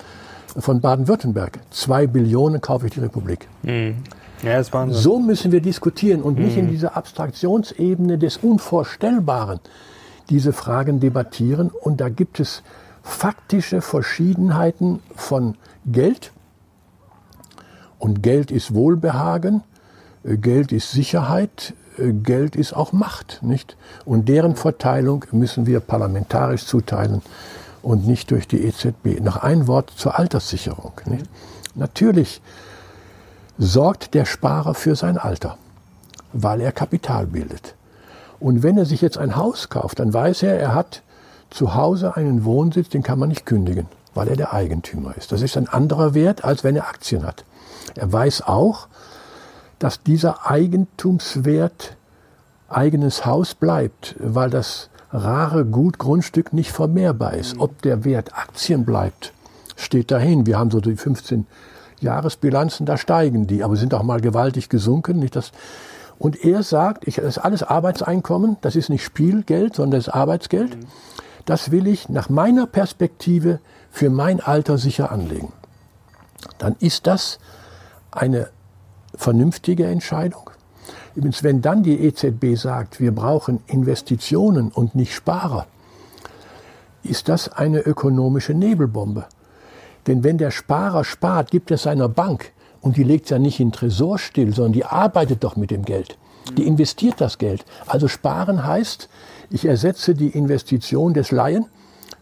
[0.56, 1.58] von Baden-Württemberg.
[1.70, 3.48] Zwei Billionen kaufe ich die Republik.
[3.62, 3.96] Mhm.
[4.42, 4.62] Ja.
[4.62, 6.44] So müssen wir diskutieren und mhm.
[6.44, 6.70] nicht in mhm.
[6.70, 9.58] dieser Abstraktionsebene des Unvorstellbaren
[10.30, 11.70] diese Fragen debattieren.
[11.70, 12.62] Und da gibt es
[13.08, 16.32] faktische Verschiedenheiten von Geld.
[17.98, 19.62] Und Geld ist Wohlbehagen,
[20.24, 23.76] äh, Geld ist Sicherheit, äh, Geld ist auch Macht, nicht?
[24.04, 27.22] Und deren Verteilung müssen wir parlamentarisch zuteilen
[27.82, 29.20] und nicht durch die EZB.
[29.20, 30.92] Noch ein Wort zur Alterssicherung.
[31.06, 31.26] Nicht?
[31.74, 32.40] Natürlich
[33.56, 35.56] sorgt der Sparer für sein Alter,
[36.32, 37.74] weil er Kapital bildet.
[38.38, 41.02] Und wenn er sich jetzt ein Haus kauft, dann weiß er, er hat
[41.50, 45.32] zu Hause einen Wohnsitz, den kann man nicht kündigen, weil er der Eigentümer ist.
[45.32, 47.44] Das ist ein anderer Wert, als wenn er Aktien hat.
[47.94, 48.88] Er weiß auch,
[49.78, 51.96] dass dieser Eigentumswert
[52.68, 57.58] eigenes Haus bleibt, weil das rare Gut Grundstück nicht vermehrbar ist.
[57.58, 59.32] Ob der Wert Aktien bleibt,
[59.76, 60.46] steht dahin.
[60.46, 61.46] Wir haben so die 15
[62.00, 65.18] Jahresbilanzen, da steigen die, aber sind auch mal gewaltig gesunken.
[65.18, 65.52] Nicht das
[66.18, 70.14] und er sagt, ich, das ist alles Arbeitseinkommen, das ist nicht Spielgeld, sondern das ist
[70.14, 70.76] Arbeitsgeld.
[71.48, 73.58] Das will ich nach meiner Perspektive
[73.90, 75.50] für mein Alter sicher anlegen.
[76.58, 77.38] Dann ist das
[78.10, 78.50] eine
[79.14, 80.50] vernünftige Entscheidung.
[81.14, 85.66] Übrigens, wenn dann die EZB sagt, wir brauchen Investitionen und nicht Sparer,
[87.02, 89.24] ist das eine ökonomische Nebelbombe.
[90.06, 93.68] Denn wenn der Sparer spart, gibt es seiner Bank und die legt ja nicht in
[93.68, 96.18] den Tresor still, sondern die arbeitet doch mit dem Geld.
[96.58, 97.64] Die investiert das Geld.
[97.86, 99.08] Also sparen heißt,
[99.50, 101.66] ich ersetze die Investition des Laien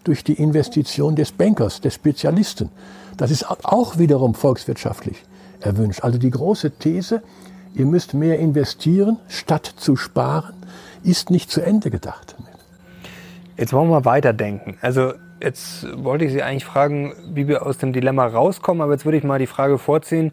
[0.05, 2.71] durch die Investition des Bankers, des Spezialisten.
[3.17, 5.25] Das ist auch wiederum volkswirtschaftlich
[5.61, 6.05] erwünscht.
[6.05, 7.23] Also die große These,
[7.75, 10.55] ihr müsst mehr investieren, statt zu sparen,
[11.03, 12.37] ist nicht zu Ende gedacht.
[13.57, 14.77] Jetzt wollen wir weiterdenken.
[14.81, 19.05] Also jetzt wollte ich Sie eigentlich fragen, wie wir aus dem Dilemma rauskommen, aber jetzt
[19.05, 20.33] würde ich mal die Frage vorziehen,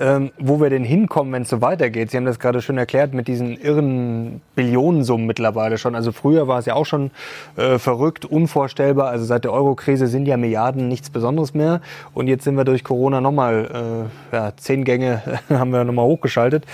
[0.00, 2.10] ähm, wo wir denn hinkommen, wenn es so weitergeht.
[2.10, 5.94] Sie haben das gerade schön erklärt mit diesen irren Billionensummen mittlerweile schon.
[5.94, 7.10] Also früher war es ja auch schon
[7.56, 9.10] äh, verrückt, unvorstellbar.
[9.10, 11.82] Also seit der Euro-Krise sind ja Milliarden nichts Besonderes mehr.
[12.14, 16.64] Und jetzt sind wir durch Corona nochmal, äh, ja, zehn Gänge haben wir nochmal hochgeschaltet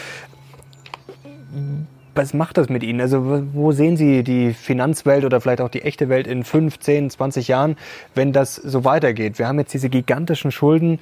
[2.16, 3.00] was macht das mit Ihnen?
[3.00, 7.10] Also wo sehen Sie die Finanzwelt oder vielleicht auch die echte Welt in 5, 10,
[7.10, 7.76] 20 Jahren,
[8.14, 9.38] wenn das so weitergeht?
[9.38, 10.98] Wir haben jetzt diese gigantischen Schulden.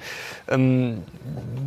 [0.49, 0.99] Ähm,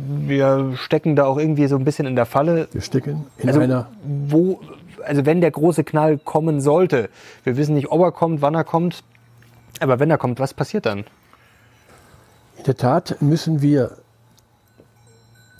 [0.07, 2.67] wir stecken da auch irgendwie so ein bisschen in der Falle.
[2.71, 3.87] Wir stecken in also, einer...
[4.03, 4.61] Wo,
[5.03, 7.09] also wenn der große Knall kommen sollte,
[7.43, 9.03] wir wissen nicht, ob er kommt, wann er kommt,
[9.79, 11.05] aber wenn er kommt, was passiert dann?
[12.57, 13.97] In der Tat müssen wir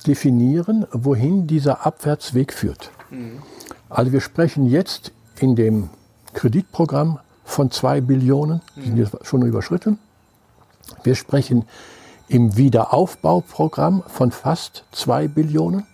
[0.06, 2.92] definieren, wohin dieser Abwärtsweg führt.
[3.10, 3.42] Mhm.
[3.90, 5.90] Also wir sprechen jetzt in dem
[6.34, 9.98] Kreditprogramm von zwei Billionen, die sind jetzt schon überschritten.
[11.04, 11.66] Wir sprechen
[12.28, 15.86] im Wiederaufbauprogramm von fast zwei Billionen.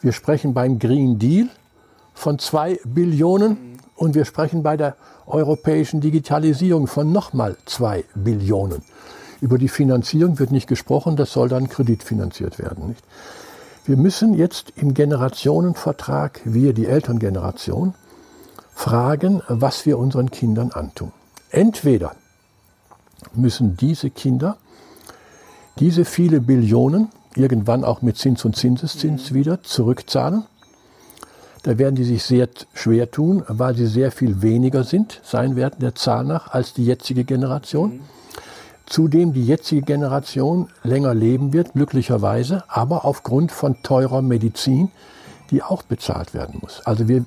[0.00, 1.48] Wir sprechen beim Green Deal
[2.12, 8.82] von zwei Billionen und wir sprechen bei der europäischen Digitalisierung von nochmal zwei Billionen.
[9.40, 12.88] Über die Finanzierung wird nicht gesprochen, das soll dann kreditfinanziert werden.
[12.88, 13.04] Nicht?
[13.86, 17.94] Wir müssen jetzt im Generationenvertrag, wir die Elterngeneration,
[18.74, 21.12] fragen, was wir unseren Kindern antun.
[21.50, 22.16] Entweder
[23.34, 24.56] müssen diese Kinder
[25.78, 29.34] diese viele Billionen irgendwann auch mit Zins und Zinseszins mhm.
[29.34, 30.44] wieder zurückzahlen.
[31.62, 35.76] Da werden die sich sehr schwer tun, weil sie sehr viel weniger sind, sein werden
[35.80, 38.00] der Zahl nach, als die jetzige Generation.
[38.86, 44.90] Zudem die jetzige Generation länger leben wird, glücklicherweise, aber aufgrund von teurer Medizin,
[45.50, 46.82] die auch bezahlt werden muss.
[46.84, 47.24] Also wir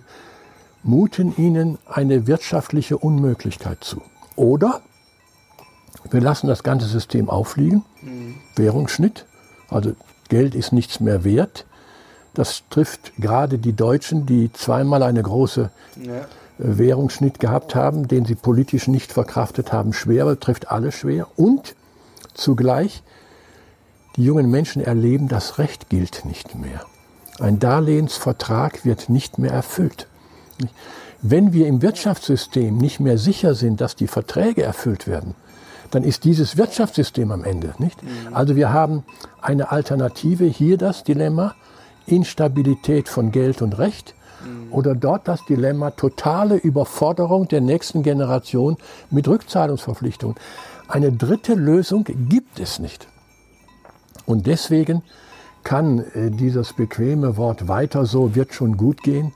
[0.84, 4.02] muten ihnen eine wirtschaftliche Unmöglichkeit zu.
[4.38, 4.82] Oder
[6.10, 8.36] wir lassen das ganze System aufliegen, mhm.
[8.56, 9.26] Währungsschnitt,
[9.70, 9.94] also
[10.30, 11.66] Geld ist nichts mehr wert.
[12.34, 16.26] Das trifft gerade die Deutschen, die zweimal eine große ja.
[16.60, 21.28] Währungsschnitt gehabt haben, den sie politisch nicht verkraftet haben, schwer, trifft alle schwer.
[21.38, 21.76] Und
[22.34, 23.02] zugleich,
[24.18, 26.82] die jungen Menschen erleben, das Recht gilt nicht mehr.
[27.40, 30.08] Ein Darlehensvertrag wird nicht mehr erfüllt.
[31.22, 35.36] Wenn wir im Wirtschaftssystem nicht mehr sicher sind, dass die Verträge erfüllt werden,
[35.92, 37.74] dann ist dieses Wirtschaftssystem am Ende.
[37.80, 38.04] Nicht?
[38.04, 38.34] Mhm.
[38.34, 39.04] Also wir haben
[39.42, 41.56] eine Alternative, hier das Dilemma,
[42.06, 44.14] Instabilität von Geld und Recht.
[44.72, 48.78] Oder dort das Dilemma totale Überforderung der nächsten Generation
[49.10, 50.36] mit Rückzahlungsverpflichtungen.
[50.88, 53.08] Eine dritte Lösung gibt es nicht.
[54.26, 55.04] Und deswegen
[55.64, 59.34] kann äh, dieses bequeme Wort weiter so wird schon gut gehen,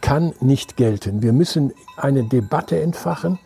[0.00, 1.22] kann nicht gelten.
[1.22, 3.38] Wir müssen eine Debatte entfachen,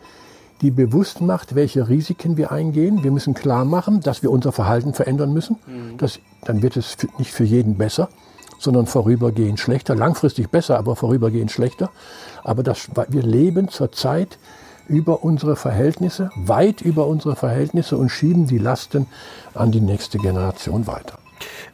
[0.61, 3.03] die bewusst macht, welche Risiken wir eingehen.
[3.03, 5.57] Wir müssen klar machen, dass wir unser Verhalten verändern müssen.
[5.67, 5.97] Mhm.
[5.97, 8.09] Das, dann wird es nicht für jeden besser
[8.65, 9.95] sondern vorübergehend schlechter.
[9.95, 11.89] Langfristig besser, aber vorübergehend schlechter.
[12.43, 14.37] Aber das, wir leben zurzeit
[14.87, 19.07] über unsere Verhältnisse, weit über unsere Verhältnisse und schieben die Lasten
[19.53, 21.17] an die nächste Generation weiter.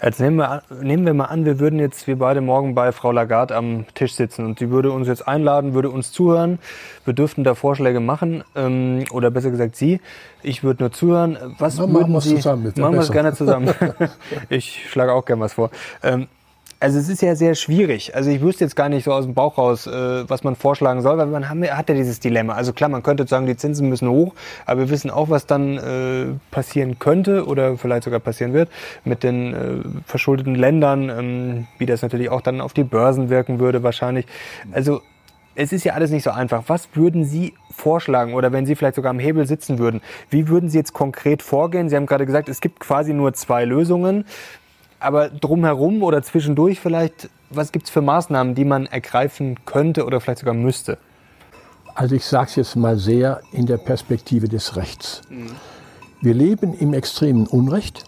[0.01, 3.11] Jetzt nehmen wir, nehmen wir mal an, wir würden jetzt, wir beide morgen bei Frau
[3.11, 6.57] Lagarde am Tisch sitzen und sie würde uns jetzt einladen, würde uns zuhören.
[7.05, 10.01] Wir dürften da Vorschläge machen, ähm, oder besser gesagt Sie.
[10.41, 11.37] Ich würde nur zuhören.
[11.59, 12.35] Was Na, würden machen wir Sie?
[12.35, 13.69] zusammen, Machen wir es gerne zusammen.
[14.49, 15.69] ich schlage auch gerne was vor.
[16.01, 16.27] Ähm,
[16.81, 18.15] also es ist ja sehr schwierig.
[18.15, 21.01] Also ich wüsste jetzt gar nicht so aus dem Bauch raus, äh, was man vorschlagen
[21.01, 22.53] soll, weil man haben, hat ja dieses Dilemma.
[22.53, 24.33] Also klar, man könnte sagen, die Zinsen müssen hoch,
[24.65, 28.69] aber wir wissen auch, was dann äh, passieren könnte oder vielleicht sogar passieren wird
[29.05, 29.57] mit den äh,
[30.07, 34.25] verschuldeten Ländern, ähm, wie das natürlich auch dann auf die Börsen wirken würde wahrscheinlich.
[34.71, 35.01] Also
[35.53, 36.63] es ist ja alles nicht so einfach.
[36.67, 40.69] Was würden Sie vorschlagen oder wenn Sie vielleicht sogar am Hebel sitzen würden, wie würden
[40.69, 41.89] Sie jetzt konkret vorgehen?
[41.89, 44.25] Sie haben gerade gesagt, es gibt quasi nur zwei Lösungen.
[45.01, 50.21] Aber drumherum oder zwischendurch vielleicht, was gibt es für Maßnahmen, die man ergreifen könnte oder
[50.21, 50.99] vielleicht sogar müsste?
[51.95, 55.21] Also ich sage es jetzt mal sehr in der Perspektive des Rechts.
[56.21, 58.03] Wir leben im extremen Unrecht.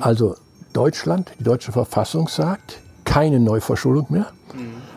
[0.00, 0.34] Also
[0.72, 4.26] Deutschland, die deutsche Verfassung sagt, keine Neuverschuldung mehr.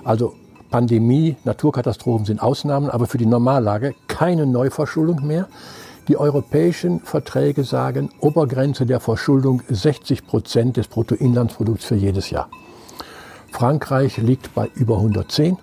[0.04, 0.34] Also
[0.72, 5.48] Pandemie, Naturkatastrophen sind Ausnahmen, aber für die Normallage keine Neuverschuldung mehr.
[6.08, 12.48] Die europäischen Verträge sagen, Obergrenze der Verschuldung 60 Prozent des Bruttoinlandsprodukts für jedes Jahr.
[13.52, 15.58] Frankreich liegt bei über 110,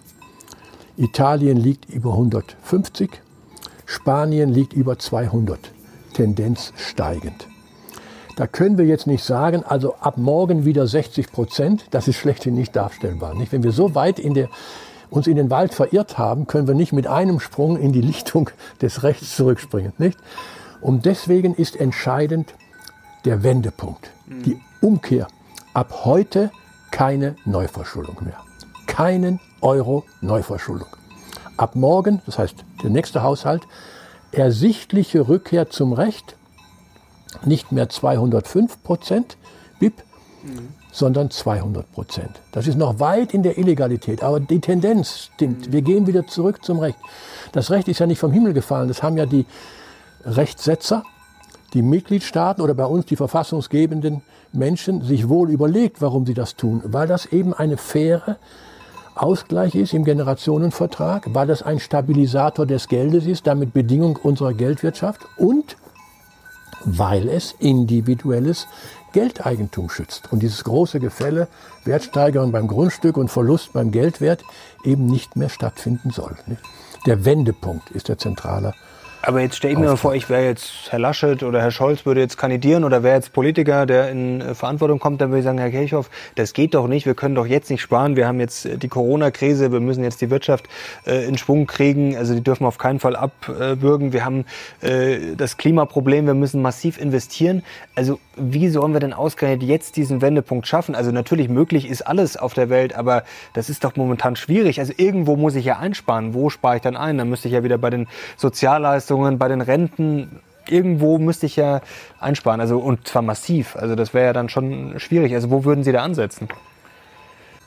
[0.96, 3.10] Italien liegt über 150,
[3.86, 5.58] Spanien liegt über 200,
[6.12, 7.46] Tendenz steigend.
[8.36, 12.54] Da können wir jetzt nicht sagen, also ab morgen wieder 60 Prozent, das ist schlechthin
[12.54, 13.34] nicht darstellbar.
[13.34, 13.52] Nicht?
[13.52, 14.48] Wenn wir so weit in der,
[15.12, 18.50] uns in den Wald verirrt haben, können wir nicht mit einem Sprung in die Lichtung
[18.80, 19.92] des Rechts zurückspringen.
[19.98, 20.18] Nicht?
[20.80, 22.54] Und deswegen ist entscheidend
[23.26, 25.28] der Wendepunkt, die Umkehr.
[25.74, 26.50] Ab heute
[26.90, 28.38] keine Neuverschuldung mehr.
[28.86, 30.88] Keinen Euro Neuverschuldung.
[31.56, 33.62] Ab morgen, das heißt der nächste Haushalt,
[34.32, 36.36] ersichtliche Rückkehr zum Recht,
[37.44, 39.36] nicht mehr 205 Prozent
[39.78, 40.02] BIP,
[40.92, 42.30] sondern 200 Prozent.
[42.52, 45.72] Das ist noch weit in der Illegalität, aber die Tendenz stimmt.
[45.72, 46.98] Wir gehen wieder zurück zum Recht.
[47.52, 49.46] Das Recht ist ja nicht vom Himmel gefallen, das haben ja die
[50.24, 51.02] Rechtssetzer,
[51.72, 54.20] die Mitgliedstaaten oder bei uns die verfassungsgebenden
[54.52, 56.82] Menschen sich wohl überlegt, warum sie das tun.
[56.84, 58.36] Weil das eben eine faire
[59.14, 65.22] Ausgleich ist im Generationenvertrag, weil das ein Stabilisator des Geldes ist, damit Bedingung unserer Geldwirtschaft
[65.38, 65.76] und
[66.84, 68.66] weil es individuelles
[69.12, 71.48] Geldeigentum schützt und dieses große Gefälle
[71.84, 74.44] Wertsteigerung beim Grundstück und Verlust beim Geldwert
[74.84, 76.36] eben nicht mehr stattfinden soll.
[77.06, 78.74] Der Wendepunkt ist der zentrale
[79.24, 82.04] Aber jetzt stell ich mir mal vor, ich wäre jetzt Herr Laschet oder Herr Scholz
[82.04, 85.44] würde jetzt kandidieren oder wäre jetzt Politiker, der in äh, Verantwortung kommt, dann würde ich
[85.44, 88.40] sagen, Herr Kirchhoff, das geht doch nicht, wir können doch jetzt nicht sparen, wir haben
[88.40, 90.68] jetzt äh, die Corona-Krise, wir müssen jetzt die Wirtschaft
[91.06, 94.44] äh, in Schwung kriegen, also die dürfen wir auf keinen Fall abwürgen, wir haben
[94.80, 97.62] äh, das Klimaproblem, wir müssen massiv investieren.
[97.94, 100.94] Also wie sollen wir denn ausgerechnet jetzt diesen Wendepunkt schaffen?
[100.96, 104.80] Also natürlich möglich ist alles auf der Welt, aber das ist doch momentan schwierig.
[104.80, 106.34] Also irgendwo muss ich ja einsparen.
[106.34, 107.18] Wo spare ich dann ein?
[107.18, 111.80] Dann müsste ich ja wieder bei den Sozialleistungen, bei den Renten, irgendwo müsste ich ja
[112.20, 112.60] einsparen.
[112.60, 113.76] Also und zwar massiv.
[113.76, 115.34] Also das wäre ja dann schon schwierig.
[115.34, 116.48] Also wo würden Sie da ansetzen?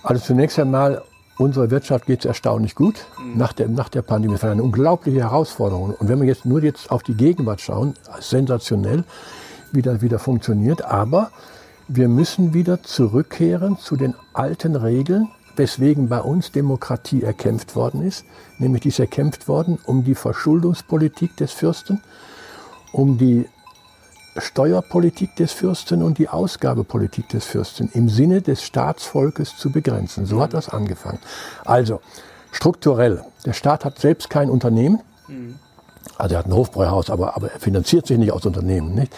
[0.03, 1.01] Also zunächst einmal,
[1.37, 4.35] unserer Wirtschaft geht es erstaunlich gut nach, der, nach der Pandemie.
[4.35, 5.95] Das war eine unglaubliche Herausforderung.
[5.99, 9.03] Und wenn wir jetzt nur jetzt auf die Gegenwart schauen, sensationell,
[9.71, 10.83] wie das wieder funktioniert.
[10.85, 11.31] Aber
[11.87, 18.25] wir müssen wieder zurückkehren zu den alten Regeln, weswegen bei uns Demokratie erkämpft worden ist.
[18.59, 22.01] Nämlich die ist erkämpft worden um die Verschuldungspolitik des Fürsten,
[22.91, 23.47] um die
[24.37, 30.25] Steuerpolitik des Fürsten und die Ausgabepolitik des Fürsten im Sinne des Staatsvolkes zu begrenzen.
[30.25, 31.19] So hat das angefangen.
[31.63, 32.01] Also
[32.51, 33.23] strukturell.
[33.45, 34.99] Der Staat hat selbst kein Unternehmen.
[36.17, 38.93] Also er hat ein Hofbräuhaus, aber, aber er finanziert sich nicht aus Unternehmen.
[38.93, 39.15] Nicht?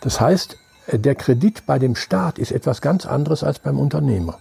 [0.00, 0.56] Das heißt,
[0.92, 4.38] der Kredit bei dem Staat ist etwas ganz anderes als beim Unternehmer.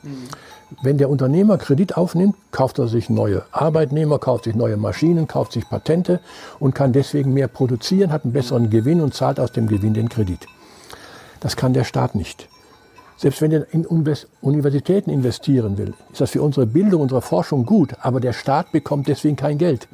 [0.82, 5.54] Wenn der Unternehmer Kredit aufnimmt, kauft er sich neue Arbeitnehmer, kauft sich neue Maschinen, kauft
[5.54, 6.20] sich Patente
[6.60, 10.10] und kann deswegen mehr produzieren, hat einen besseren Gewinn und zahlt aus dem Gewinn den
[10.10, 10.46] Kredit.
[11.40, 12.50] Das kann der Staat nicht.
[13.16, 17.96] Selbst wenn er in Universitäten investieren will, ist das für unsere Bildung, unsere Forschung gut,
[18.02, 19.88] aber der Staat bekommt deswegen kein Geld.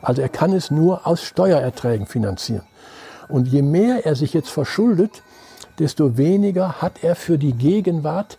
[0.00, 2.62] Also er kann es nur aus Steuererträgen finanzieren.
[3.28, 5.22] Und je mehr er sich jetzt verschuldet,
[5.78, 8.38] desto weniger hat er für die Gegenwart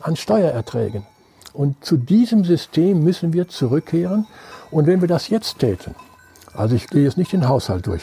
[0.00, 1.06] an Steuererträgen.
[1.52, 4.26] Und zu diesem System müssen wir zurückkehren.
[4.70, 5.94] Und wenn wir das jetzt täten,
[6.54, 8.02] also ich gehe jetzt nicht den Haushalt durch,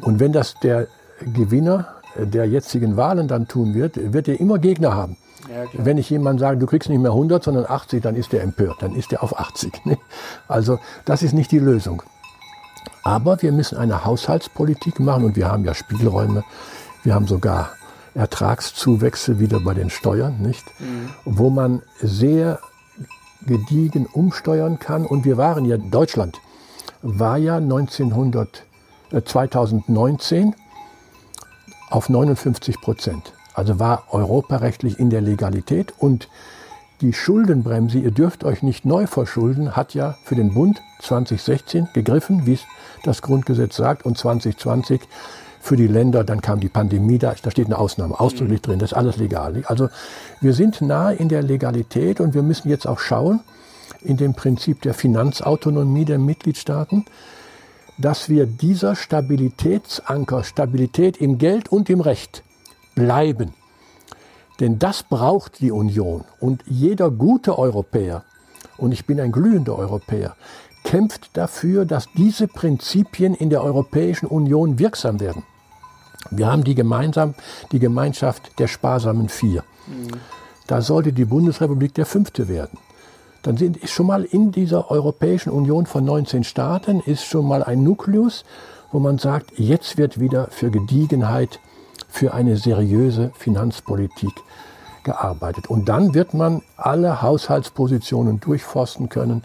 [0.00, 0.86] und wenn das der
[1.20, 5.16] Gewinner der jetzigen Wahlen dann tun wird, wird er immer Gegner haben.
[5.72, 8.82] wenn ich jemand sage, du kriegst nicht mehr 100, sondern 80, dann ist er empört,
[8.82, 9.72] dann ist er auf 80.
[9.84, 9.96] Ne?
[10.46, 12.02] Also das ist nicht die Lösung.
[13.02, 16.44] Aber wir müssen eine Haushaltspolitik machen und wir haben ja Spielräume.
[17.04, 17.70] Wir haben sogar
[18.18, 20.64] Ertragszuwächse wieder bei den Steuern, nicht?
[20.80, 21.10] Mhm.
[21.24, 22.58] Wo man sehr
[23.46, 25.06] gediegen umsteuern kann.
[25.06, 26.40] Und wir waren ja, Deutschland
[27.02, 28.64] war ja 1900,
[29.12, 30.54] äh, 2019
[31.90, 33.32] auf 59 Prozent.
[33.54, 36.28] Also war europarechtlich in der Legalität und
[37.00, 42.44] die Schuldenbremse, ihr dürft euch nicht neu verschulden, hat ja für den Bund 2016 gegriffen,
[42.44, 42.62] wie es
[43.04, 45.00] das Grundgesetz sagt, und 2020
[45.60, 48.92] für die Länder, dann kam die Pandemie, da, da steht eine Ausnahme ausdrücklich drin, das
[48.92, 49.62] ist alles legal.
[49.66, 49.88] Also
[50.40, 53.40] wir sind nahe in der Legalität und wir müssen jetzt auch schauen,
[54.02, 57.04] in dem Prinzip der Finanzautonomie der Mitgliedstaaten,
[57.98, 62.44] dass wir dieser Stabilitätsanker, Stabilität im Geld und im Recht
[62.94, 63.54] bleiben.
[64.60, 66.24] Denn das braucht die Union.
[66.40, 68.24] Und jeder gute Europäer,
[68.76, 70.36] und ich bin ein glühender Europäer,
[70.88, 75.42] kämpft dafür, dass diese Prinzipien in der Europäischen Union wirksam werden.
[76.30, 77.34] Wir haben die, gemeinsam,
[77.72, 79.64] die Gemeinschaft der sparsamen Vier.
[80.66, 82.78] Da sollte die Bundesrepublik der Fünfte werden.
[83.42, 87.62] Dann sind, ist schon mal in dieser Europäischen Union von 19 Staaten ist schon mal
[87.62, 88.46] ein Nukleus,
[88.90, 91.60] wo man sagt, jetzt wird wieder für Gediegenheit,
[92.08, 94.32] für eine seriöse Finanzpolitik
[95.04, 95.68] gearbeitet.
[95.68, 99.44] Und dann wird man alle Haushaltspositionen durchforsten können.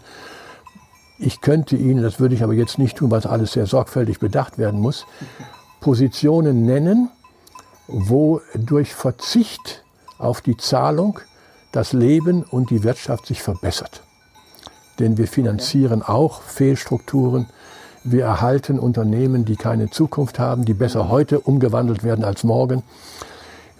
[1.18, 4.18] Ich könnte Ihnen, das würde ich aber jetzt nicht tun, weil es alles sehr sorgfältig
[4.18, 5.06] bedacht werden muss,
[5.80, 7.08] Positionen nennen,
[7.86, 9.84] wo durch Verzicht
[10.18, 11.20] auf die Zahlung
[11.72, 14.02] das Leben und die Wirtschaft sich verbessert.
[14.98, 17.46] Denn wir finanzieren auch Fehlstrukturen.
[18.04, 22.82] Wir erhalten Unternehmen, die keine Zukunft haben, die besser heute umgewandelt werden als morgen.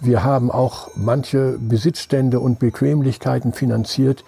[0.01, 4.23] Wir haben auch manche Besitzstände und Bequemlichkeiten finanziert.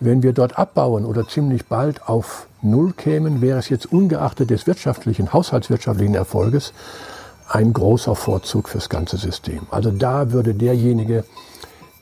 [0.00, 4.66] Wenn wir dort abbauen oder ziemlich bald auf Null kämen, wäre es jetzt ungeachtet des
[4.66, 6.72] wirtschaftlichen, haushaltswirtschaftlichen Erfolges
[7.48, 9.66] ein großer Vorzug fürs ganze System.
[9.70, 11.24] Also da würde derjenige,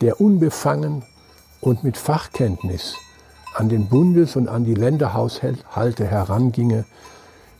[0.01, 1.03] der unbefangen
[1.61, 2.95] und mit Fachkenntnis
[3.55, 6.85] an den Bundes- und an die Länderhaushalte heranginge,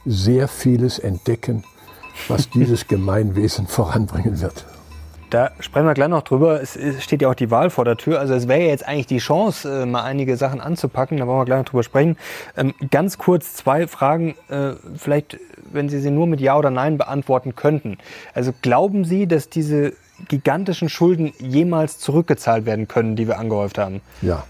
[0.07, 1.65] sehr vieles entdecken,
[2.29, 4.65] was dieses Gemeinwesen voranbringen wird.
[5.31, 6.61] Da sprechen wir gleich noch drüber.
[6.61, 8.19] Es steht ja auch die Wahl vor der Tür.
[8.19, 11.19] Also es wäre jetzt eigentlich die Chance, äh, mal einige Sachen anzupacken.
[11.19, 12.17] Da wollen wir gleich noch drüber sprechen.
[12.57, 15.39] Ähm, ganz kurz zwei Fragen, äh, vielleicht,
[15.73, 17.99] wenn Sie sie nur mit Ja oder Nein beantworten könnten.
[18.35, 19.93] Also glauben Sie, dass diese
[20.29, 24.01] gigantischen Schulden jemals zurückgezahlt werden können, die wir angehäuft haben?
[24.23, 24.45] Ja.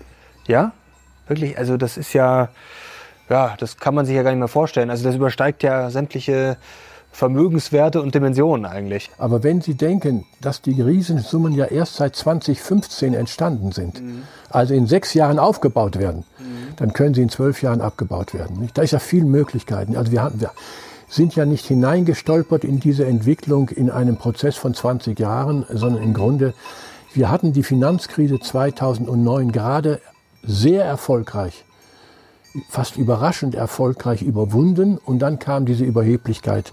[0.46, 0.72] Ja?
[1.28, 1.58] Wirklich?
[1.58, 2.48] Also das ist ja,
[3.28, 4.88] ja, das kann man sich ja gar nicht mehr vorstellen.
[4.88, 6.56] Also das übersteigt ja sämtliche
[7.12, 9.10] Vermögenswerte und Dimensionen eigentlich.
[9.18, 14.22] Aber wenn Sie denken, dass die Riesensummen ja erst seit 2015 entstanden sind, mhm.
[14.48, 16.74] also in sechs Jahren aufgebaut werden, mhm.
[16.76, 18.60] dann können sie in zwölf Jahren abgebaut werden.
[18.60, 18.78] Nicht?
[18.78, 19.96] Da ist ja viel Möglichkeiten.
[19.96, 20.52] Also wir, haben, wir
[21.08, 26.14] sind ja nicht hineingestolpert in diese Entwicklung in einem Prozess von 20 Jahren, sondern im
[26.14, 26.54] Grunde,
[27.12, 30.00] wir hatten die Finanzkrise 2009 gerade
[30.44, 31.64] sehr erfolgreich
[32.68, 36.72] fast überraschend erfolgreich überwunden und dann kam diese Überheblichkeit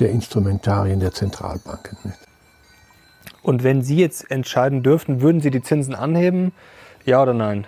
[0.00, 2.14] der Instrumentarien der Zentralbanken.
[3.42, 6.52] Und wenn Sie jetzt entscheiden dürften, würden Sie die Zinsen anheben?
[7.04, 7.66] Ja oder nein?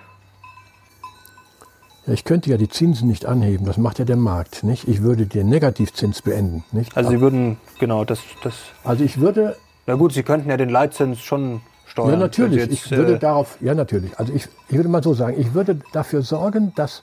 [2.07, 4.63] Ja, ich könnte ja die Zinsen nicht anheben, das macht ja der Markt.
[4.63, 4.89] Nicht?
[4.89, 6.65] Ich würde den Negativzins beenden.
[6.73, 6.97] Nicht?
[6.97, 8.55] Also Sie würden, genau, das, das.
[8.85, 9.57] Also ich würde.
[9.87, 12.13] Na gut, Sie könnten ja den Leitzins schon steuern.
[12.13, 12.59] Ja, natürlich.
[12.59, 14.19] Jetzt, ich würde äh, darauf, ja, natürlich.
[14.19, 17.03] Also ich, ich würde mal so sagen, ich würde dafür sorgen, dass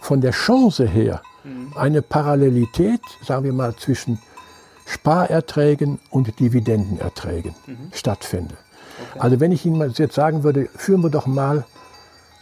[0.00, 1.72] von der Chance her mhm.
[1.76, 4.18] eine Parallelität, sagen wir mal, zwischen
[4.88, 7.76] Sparerträgen und Dividendenerträgen mhm.
[7.92, 8.54] stattfände.
[9.10, 9.20] Okay.
[9.20, 11.64] Also wenn ich Ihnen jetzt sagen würde, führen wir doch mal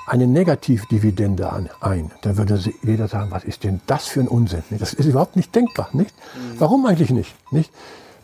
[0.07, 4.63] eine Negativdividende an, ein, dann würde jeder sagen, was ist denn das für ein Unsinn?
[4.71, 5.89] Das ist überhaupt nicht denkbar.
[5.93, 6.15] Nicht?
[6.35, 6.61] Mhm.
[6.61, 7.35] Warum eigentlich nicht?
[7.53, 7.73] nicht?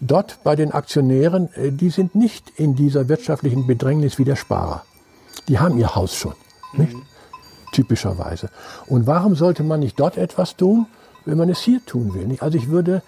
[0.01, 4.85] Dort bei den Aktionären, äh, die sind nicht in dieser wirtschaftlichen Bedrängnis wie der Sparer.
[5.49, 6.35] Die haben ihr Haus schon.
[6.75, 6.95] Nicht?
[6.95, 7.03] Mhm
[7.73, 8.51] typischerweise.
[8.87, 10.87] Und warum sollte man nicht dort etwas tun,
[11.25, 12.37] wenn man es hier tun will?
[12.41, 13.03] Also ich würde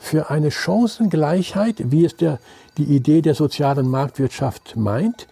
[0.00, 2.40] für eine Chancengleichheit, wie es der,
[2.78, 5.28] die Idee der sozialen Marktwirtschaft meint,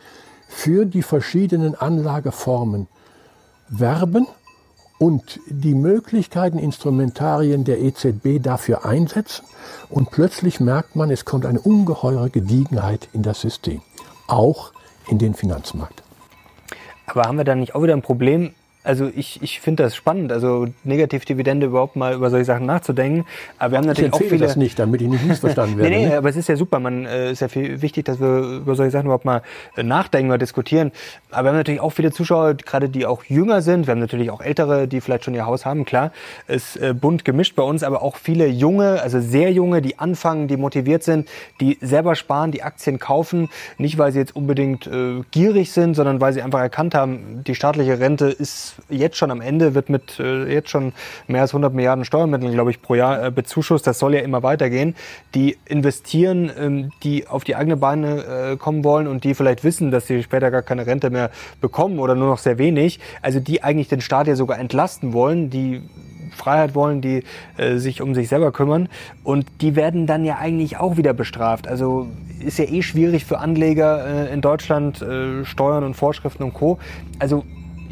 [0.46, 2.86] für die verschiedenen Anlageformen
[3.68, 4.26] werben
[4.98, 9.44] und die Möglichkeiten, Instrumentarien der EZB dafür einsetzen.
[9.88, 13.80] Und plötzlich merkt man, es kommt eine ungeheure Gediegenheit in das System,
[14.26, 14.72] auch
[15.08, 16.02] in den Finanzmarkt.
[17.06, 18.54] Aber haben wir da nicht auch wieder ein Problem,
[18.88, 23.26] Also ich, ich finde das spannend, also Negativdividende überhaupt mal über solche Sachen nachzudenken.
[23.58, 24.46] Aber wir haben natürlich ich auch viele.
[24.46, 25.90] das nicht, damit ich nicht missverstanden werde.
[25.94, 26.16] nee, nee, ne?
[26.16, 26.80] aber es ist ja super.
[26.80, 29.42] Man äh, ist ja viel wichtig, dass wir über solche Sachen überhaupt mal
[29.76, 30.90] äh, nachdenken oder diskutieren.
[31.30, 33.86] Aber wir haben natürlich auch viele Zuschauer, gerade die auch jünger sind.
[33.86, 35.84] Wir haben natürlich auch ältere, die vielleicht schon ihr Haus haben.
[35.84, 36.10] Klar,
[36.46, 40.48] ist äh, bunt gemischt bei uns, aber auch viele junge, also sehr junge, die anfangen,
[40.48, 41.28] die motiviert sind,
[41.60, 46.22] die selber sparen, die Aktien kaufen, nicht weil sie jetzt unbedingt äh, gierig sind, sondern
[46.22, 50.18] weil sie einfach erkannt haben, die staatliche Rente ist jetzt schon am Ende, wird mit
[50.18, 50.92] äh, jetzt schon
[51.26, 53.86] mehr als 100 Milliarden Steuermitteln, glaube ich, pro Jahr äh, bezuschusst.
[53.86, 54.94] Das soll ja immer weitergehen.
[55.34, 59.90] Die investieren, ähm, die auf die eigene Beine äh, kommen wollen und die vielleicht wissen,
[59.90, 63.00] dass sie später gar keine Rente mehr bekommen oder nur noch sehr wenig.
[63.22, 65.82] Also die eigentlich den Staat ja sogar entlasten wollen, die
[66.34, 67.24] Freiheit wollen, die
[67.56, 68.88] äh, sich um sich selber kümmern.
[69.24, 71.68] Und die werden dann ja eigentlich auch wieder bestraft.
[71.68, 72.08] Also
[72.40, 76.78] ist ja eh schwierig für Anleger äh, in Deutschland, äh, Steuern und Vorschriften und Co.
[77.18, 77.44] Also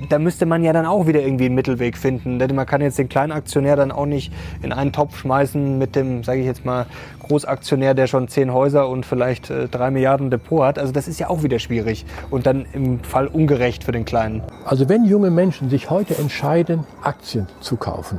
[0.08, 2.38] da müsste man ja dann auch wieder irgendwie einen Mittelweg finden.
[2.38, 4.32] Denn man kann jetzt den kleinen Aktionär dann auch nicht
[4.62, 6.86] in einen Topf schmeißen mit dem, sage ich jetzt mal,
[7.20, 10.78] Großaktionär, der schon zehn Häuser und vielleicht äh, drei Milliarden Depot hat.
[10.78, 14.42] Also das ist ja auch wieder schwierig und dann im Fall ungerecht für den Kleinen.
[14.64, 18.18] Also wenn junge Menschen sich heute entscheiden, Aktien zu kaufen,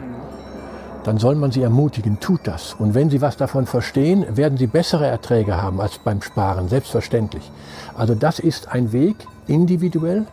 [1.04, 2.74] dann soll man sie ermutigen, tut das.
[2.74, 7.50] Und wenn sie was davon verstehen, werden sie bessere Erträge haben als beim Sparen, selbstverständlich.
[7.96, 9.16] Also das ist ein Weg,
[9.48, 10.26] individuell,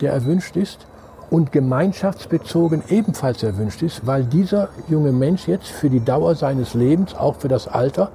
[0.00, 0.86] der erwünscht ist
[1.30, 7.14] und gemeinschaftsbezogen ebenfalls erwünscht ist, weil dieser junge Mensch jetzt für die Dauer seines Lebens,
[7.14, 8.10] auch für das Alter,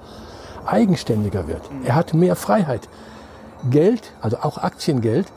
[0.65, 1.61] eigenständiger wird.
[1.85, 2.89] Er hat mehr Freiheit.
[3.69, 5.27] Geld, also auch Aktiengeld,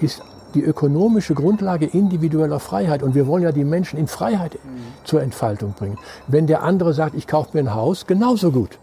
[0.00, 0.22] ist
[0.54, 3.02] die ökonomische Grundlage individueller Freiheit.
[3.02, 4.58] Und wir wollen ja die Menschen in Freiheit
[5.04, 5.98] zur Entfaltung bringen.
[6.26, 8.78] Wenn der andere sagt, ich kaufe mir ein Haus, genauso gut.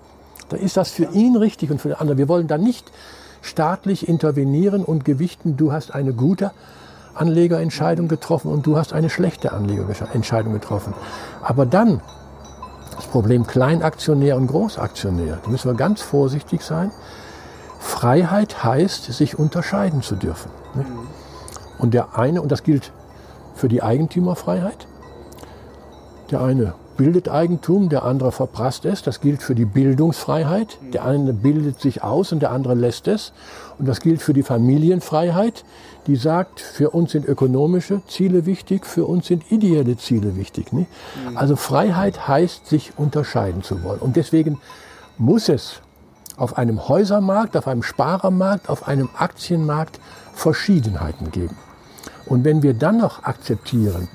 [0.50, 2.18] Dann ist das für ihn richtig und für den anderen.
[2.18, 2.90] Wir wollen da nicht
[3.42, 6.52] staatlich intervenieren und gewichten, du hast eine gute
[7.20, 10.94] Anlegerentscheidung getroffen und du hast eine schlechte Anlegerentscheidung getroffen.
[11.42, 12.02] Aber dann
[12.96, 16.92] das Problem Kleinaktionär und Großaktionär, da müssen wir ganz vorsichtig sein.
[17.80, 20.50] Freiheit heißt, sich unterscheiden zu dürfen.
[20.74, 20.86] Ne?
[21.78, 22.92] Und der eine, und das gilt
[23.54, 24.88] für die Eigentümerfreiheit,
[26.32, 29.04] der eine bildet Eigentum, der andere verprasst es.
[29.04, 30.78] Das gilt für die Bildungsfreiheit.
[30.94, 33.32] Der eine bildet sich aus und der andere lässt es.
[33.78, 35.64] Und das gilt für die Familienfreiheit,
[36.08, 40.74] die sagt, für uns sind ökonomische Ziele wichtig, für uns sind ideelle Ziele wichtig.
[40.74, 40.90] Nicht?
[41.36, 44.00] Also Freiheit heißt, sich unterscheiden zu wollen.
[44.00, 44.60] Und deswegen
[45.18, 45.82] muss es
[46.36, 50.00] auf einem Häusermarkt, auf einem Sparermarkt, auf einem Aktienmarkt
[50.34, 51.56] Verschiedenheiten geben.
[52.26, 54.08] Und wenn wir dann noch akzeptieren,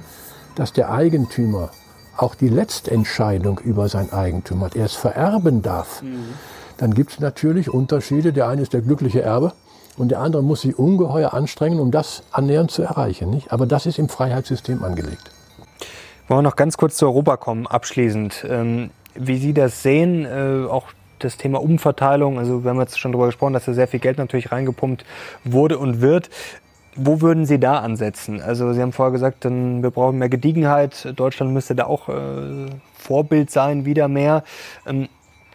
[0.54, 1.70] dass der Eigentümer
[2.16, 6.34] auch die Letztentscheidung über sein Eigentum hat, er es vererben darf, mhm.
[6.76, 8.32] dann gibt es natürlich Unterschiede.
[8.32, 9.52] Der eine ist der glückliche Erbe
[9.96, 13.30] und der andere muss sich ungeheuer anstrengen, um das annähernd zu erreichen.
[13.30, 13.52] Nicht?
[13.52, 15.30] Aber das ist im Freiheitssystem angelegt.
[16.28, 18.46] Wollen wir noch ganz kurz zu Europa kommen, abschließend.
[18.48, 20.86] Ähm, wie Sie das sehen, äh, auch
[21.18, 24.18] das Thema Umverteilung, also wir haben jetzt schon darüber gesprochen, dass da sehr viel Geld
[24.18, 25.04] natürlich reingepumpt
[25.44, 26.30] wurde und wird.
[26.94, 28.42] Wo würden Sie da ansetzen?
[28.42, 31.12] Also Sie haben vorher gesagt, dann, wir brauchen mehr Gediegenheit.
[31.16, 34.44] Deutschland müsste da auch äh, Vorbild sein, wieder mehr.
[34.86, 35.08] Ähm,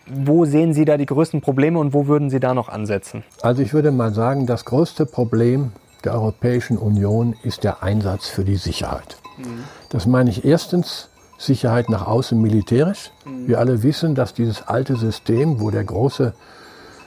[0.07, 3.23] wo sehen Sie da die größten Probleme und wo würden Sie da noch ansetzen?
[3.41, 5.71] Also ich würde mal sagen, das größte Problem
[6.03, 9.17] der Europäischen Union ist der Einsatz für die Sicherheit.
[9.37, 9.63] Mhm.
[9.89, 13.11] Das meine ich erstens Sicherheit nach außen militärisch.
[13.25, 13.47] Mhm.
[13.47, 16.33] Wir alle wissen, dass dieses alte System, wo der große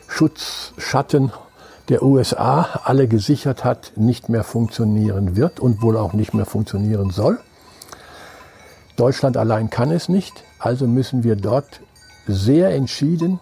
[0.08, 1.32] Schutzschatten
[1.90, 7.10] der USA alle gesichert hat, nicht mehr funktionieren wird und wohl auch nicht mehr funktionieren
[7.10, 7.38] soll.
[8.96, 11.80] Deutschland allein kann es nicht, also müssen wir dort
[12.28, 13.40] sehr entschieden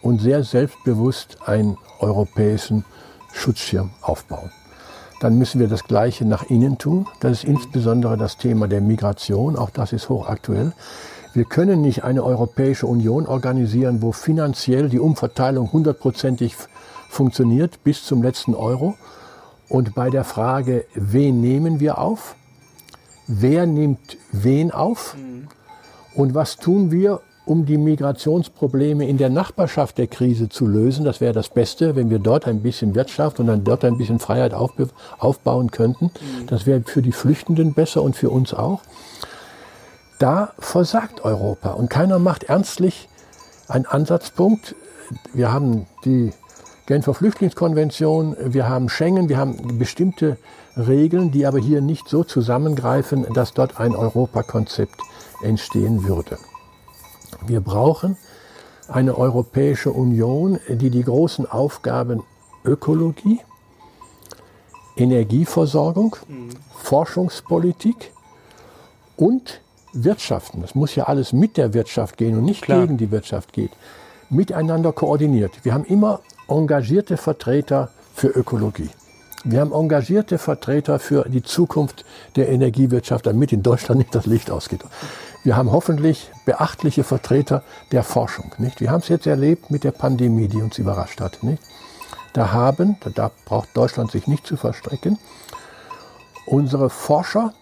[0.00, 2.84] und sehr selbstbewusst einen europäischen
[3.32, 4.52] Schutzschirm aufbauen.
[5.20, 7.08] Dann müssen wir das Gleiche nach innen tun.
[7.18, 9.56] Das ist insbesondere das Thema der Migration.
[9.56, 10.72] Auch das ist hochaktuell.
[11.34, 16.54] Wir können nicht eine Europäische Union organisieren, wo finanziell die Umverteilung hundertprozentig
[17.08, 18.94] funktioniert bis zum letzten Euro.
[19.68, 22.34] Und bei der Frage, wen nehmen wir auf?
[23.26, 25.14] Wer nimmt wen auf?
[25.16, 25.48] Mhm.
[26.14, 31.04] Und was tun wir, um die Migrationsprobleme in der Nachbarschaft der Krise zu lösen?
[31.04, 34.18] Das wäre das Beste, wenn wir dort ein bisschen Wirtschaft und dann dort ein bisschen
[34.18, 36.06] Freiheit aufbauen könnten.
[36.06, 36.46] Mhm.
[36.46, 38.80] Das wäre für die Flüchtenden besser und für uns auch.
[40.18, 43.08] Da versagt Europa und keiner macht ernstlich
[43.68, 44.74] einen Ansatzpunkt.
[45.32, 46.32] Wir haben die
[46.88, 50.38] Genfer Flüchtlingskonvention, wir haben Schengen, wir haben bestimmte
[50.74, 54.98] Regeln, die aber hier nicht so zusammengreifen, dass dort ein Europakonzept
[55.42, 56.38] entstehen würde.
[57.46, 58.16] Wir brauchen
[58.88, 62.22] eine Europäische Union, die die großen Aufgaben
[62.64, 63.40] Ökologie,
[64.96, 66.48] Energieversorgung, mhm.
[66.74, 68.14] Forschungspolitik
[69.18, 69.60] und
[69.92, 70.62] Wirtschaften.
[70.62, 72.80] Das muss ja alles mit der Wirtschaft gehen und nicht Klar.
[72.80, 73.72] gegen die Wirtschaft geht.
[74.30, 75.52] Miteinander koordiniert.
[75.64, 78.90] Wir haben immer engagierte Vertreter für Ökologie.
[79.44, 82.04] Wir haben engagierte Vertreter für die Zukunft
[82.36, 84.80] der Energiewirtschaft, damit in Deutschland nicht das Licht ausgeht.
[85.44, 88.52] Wir haben hoffentlich beachtliche Vertreter der Forschung.
[88.58, 88.80] Nicht?
[88.80, 91.42] Wir haben es jetzt erlebt mit der Pandemie, die uns überrascht hat.
[91.42, 91.62] Nicht?
[92.32, 95.18] Da haben, da braucht Deutschland sich nicht zu verstrecken,
[96.46, 97.54] unsere Forscher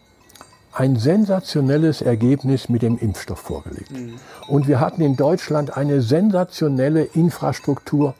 [0.73, 3.93] ein sensationelles Ergebnis mit dem Impfstoff vorgelegt.
[3.93, 4.17] Mhm.
[4.49, 8.15] Und wir hatten in Deutschland eine sensationelle Infrastruktur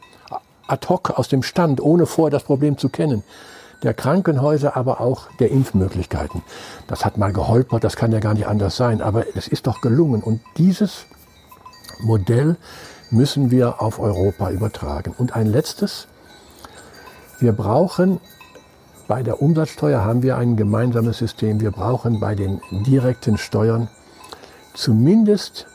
[0.67, 3.23] ad hoc aus dem Stand, ohne vorher das Problem zu kennen.
[3.83, 6.41] Der Krankenhäuser, aber auch der Impfmöglichkeiten.
[6.87, 9.81] Das hat mal geholpert, das kann ja gar nicht anders sein, aber es ist doch
[9.81, 10.23] gelungen.
[10.23, 11.05] Und dieses
[11.99, 12.57] Modell
[13.11, 15.13] müssen wir auf Europa übertragen.
[15.17, 16.07] Und ein letztes,
[17.39, 18.19] wir brauchen
[19.07, 21.61] bei der Umsatzsteuer haben wir ein gemeinsames System.
[21.61, 23.87] Wir brauchen bei den direkten Steuern
[24.73, 25.65] zumindest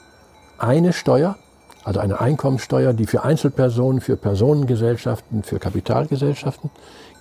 [0.58, 1.36] eine Steuer,
[1.84, 6.70] also eine Einkommensteuer, die für Einzelpersonen, für Personengesellschaften, für Kapitalgesellschaften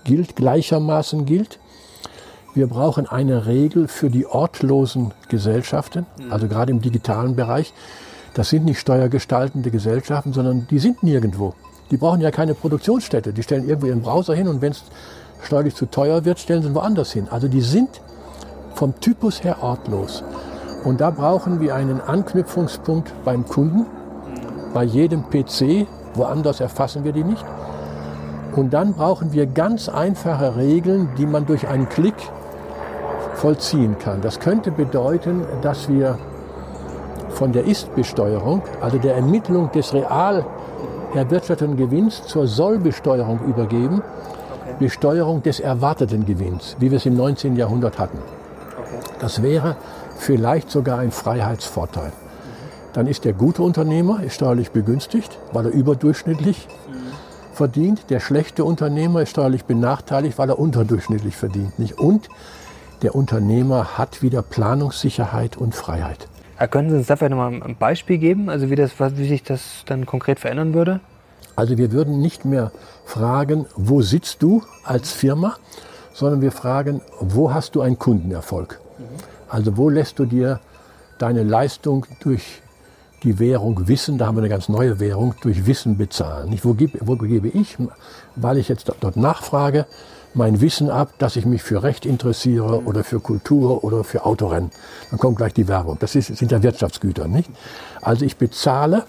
[0.03, 1.59] gilt, gleichermaßen gilt.
[2.53, 7.73] Wir brauchen eine Regel für die ortlosen Gesellschaften, also gerade im digitalen Bereich.
[8.33, 11.53] Das sind nicht steuergestaltende Gesellschaften, sondern die sind nirgendwo.
[11.91, 13.33] Die brauchen ja keine Produktionsstätte.
[13.33, 14.83] Die stellen irgendwo ihren Browser hin und wenn es
[15.43, 17.27] steuerlich zu teuer wird, stellen sie woanders hin.
[17.29, 18.01] Also die sind
[18.75, 20.23] vom Typus her ortlos.
[20.83, 23.85] Und da brauchen wir einen Anknüpfungspunkt beim Kunden,
[24.73, 27.45] bei jedem PC, woanders erfassen wir die nicht.
[28.55, 32.15] Und dann brauchen wir ganz einfache Regeln, die man durch einen Klick
[33.35, 34.21] vollziehen kann.
[34.21, 36.17] Das könnte bedeuten, dass wir
[37.29, 40.45] von der Ist-Besteuerung, also der Ermittlung des real
[41.15, 44.75] erwirtschafteten Gewinns zur Soll-Besteuerung übergeben, okay.
[44.79, 47.55] Besteuerung des erwarteten Gewinns, wie wir es im 19.
[47.55, 48.19] Jahrhundert hatten.
[48.77, 49.15] Okay.
[49.19, 49.75] Das wäre
[50.17, 52.11] vielleicht sogar ein Freiheitsvorteil.
[52.93, 56.67] Dann ist der gute Unternehmer ist steuerlich begünstigt, weil er überdurchschnittlich
[57.53, 58.09] verdient.
[58.09, 61.79] Der schlechte Unternehmer ist steuerlich benachteiligt, weil er unterdurchschnittlich verdient.
[61.79, 61.99] Nicht?
[61.99, 62.27] Und
[63.01, 66.27] der Unternehmer hat wieder Planungssicherheit und Freiheit.
[66.69, 70.05] Können Sie uns dafür nochmal ein Beispiel geben, also wie, das, wie sich das dann
[70.05, 70.99] konkret verändern würde?
[71.55, 72.71] Also wir würden nicht mehr
[73.03, 75.55] fragen, wo sitzt du als Firma,
[76.13, 78.79] sondern wir fragen, wo hast du einen Kundenerfolg?
[78.99, 79.03] Mhm.
[79.49, 80.59] Also wo lässt du dir
[81.17, 82.60] deine Leistung durch
[83.23, 86.49] die Währung Wissen, da haben wir eine ganz neue Währung, durch Wissen bezahlen.
[86.49, 87.77] Nicht, wo, gebe, wo gebe ich,
[88.35, 89.85] weil ich jetzt dort nachfrage,
[90.33, 94.71] mein Wissen ab, dass ich mich für Recht interessiere oder für Kultur oder für Autorennen.
[95.09, 95.97] Dann kommt gleich die Werbung.
[95.99, 97.49] Das ist, sind ja Wirtschaftsgüter, nicht?
[98.01, 99.03] Also ich bezahle,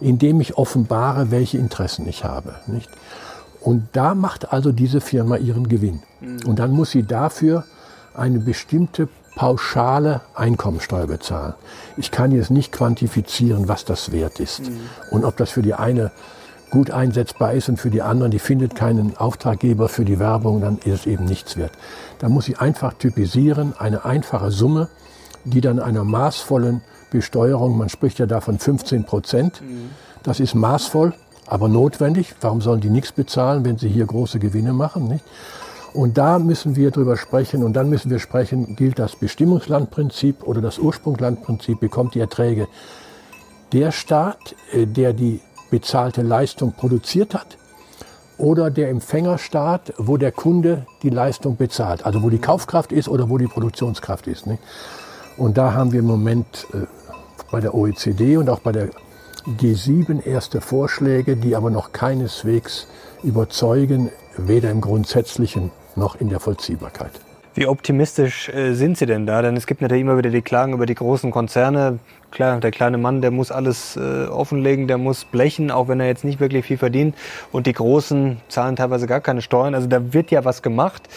[0.00, 2.90] indem ich offenbare, welche Interessen ich habe, nicht?
[3.60, 6.02] Und da macht also diese Firma ihren Gewinn.
[6.46, 7.64] Und dann muss sie dafür
[8.14, 11.54] eine bestimmte pauschale Einkommensteuer bezahlen.
[11.96, 14.60] Ich kann jetzt nicht quantifizieren, was das wert ist.
[14.60, 14.80] Mhm.
[15.10, 16.10] Und ob das für die eine
[16.70, 20.78] gut einsetzbar ist und für die anderen, die findet keinen Auftraggeber für die Werbung, dann
[20.78, 21.72] ist es eben nichts wert.
[22.20, 24.88] Da muss ich einfach typisieren, eine einfache Summe,
[25.44, 29.90] die dann einer maßvollen Besteuerung, man spricht ja davon 15 Prozent, mhm.
[30.22, 31.12] das ist maßvoll,
[31.46, 32.34] aber notwendig.
[32.40, 35.08] Warum sollen die nichts bezahlen, wenn sie hier große Gewinne machen?
[35.08, 35.24] Nicht?
[35.92, 40.60] Und da müssen wir drüber sprechen und dann müssen wir sprechen, gilt das Bestimmungslandprinzip oder
[40.60, 42.68] das Ursprungslandprinzip, bekommt die Erträge
[43.72, 47.56] der Staat, äh, der die bezahlte Leistung produziert hat
[48.38, 53.28] oder der Empfängerstaat, wo der Kunde die Leistung bezahlt, also wo die Kaufkraft ist oder
[53.28, 54.46] wo die Produktionskraft ist.
[54.46, 54.62] Nicht?
[55.36, 56.86] Und da haben wir im Moment äh,
[57.50, 58.90] bei der OECD und auch bei der
[59.58, 62.86] G7 erste Vorschläge, die aber noch keineswegs
[63.22, 65.70] überzeugen, weder im Grundsätzlichen
[66.00, 67.12] noch in der Vollziehbarkeit.
[67.54, 69.42] Wie optimistisch äh, sind Sie denn da?
[69.42, 71.98] Denn es gibt natürlich immer wieder die Klagen über die großen Konzerne.
[72.30, 76.06] Klar, der kleine Mann, der muss alles äh, offenlegen, der muss blechen, auch wenn er
[76.06, 77.16] jetzt nicht wirklich viel verdient.
[77.50, 79.74] Und die Großen zahlen teilweise gar keine Steuern.
[79.74, 81.08] Also da wird ja was gemacht.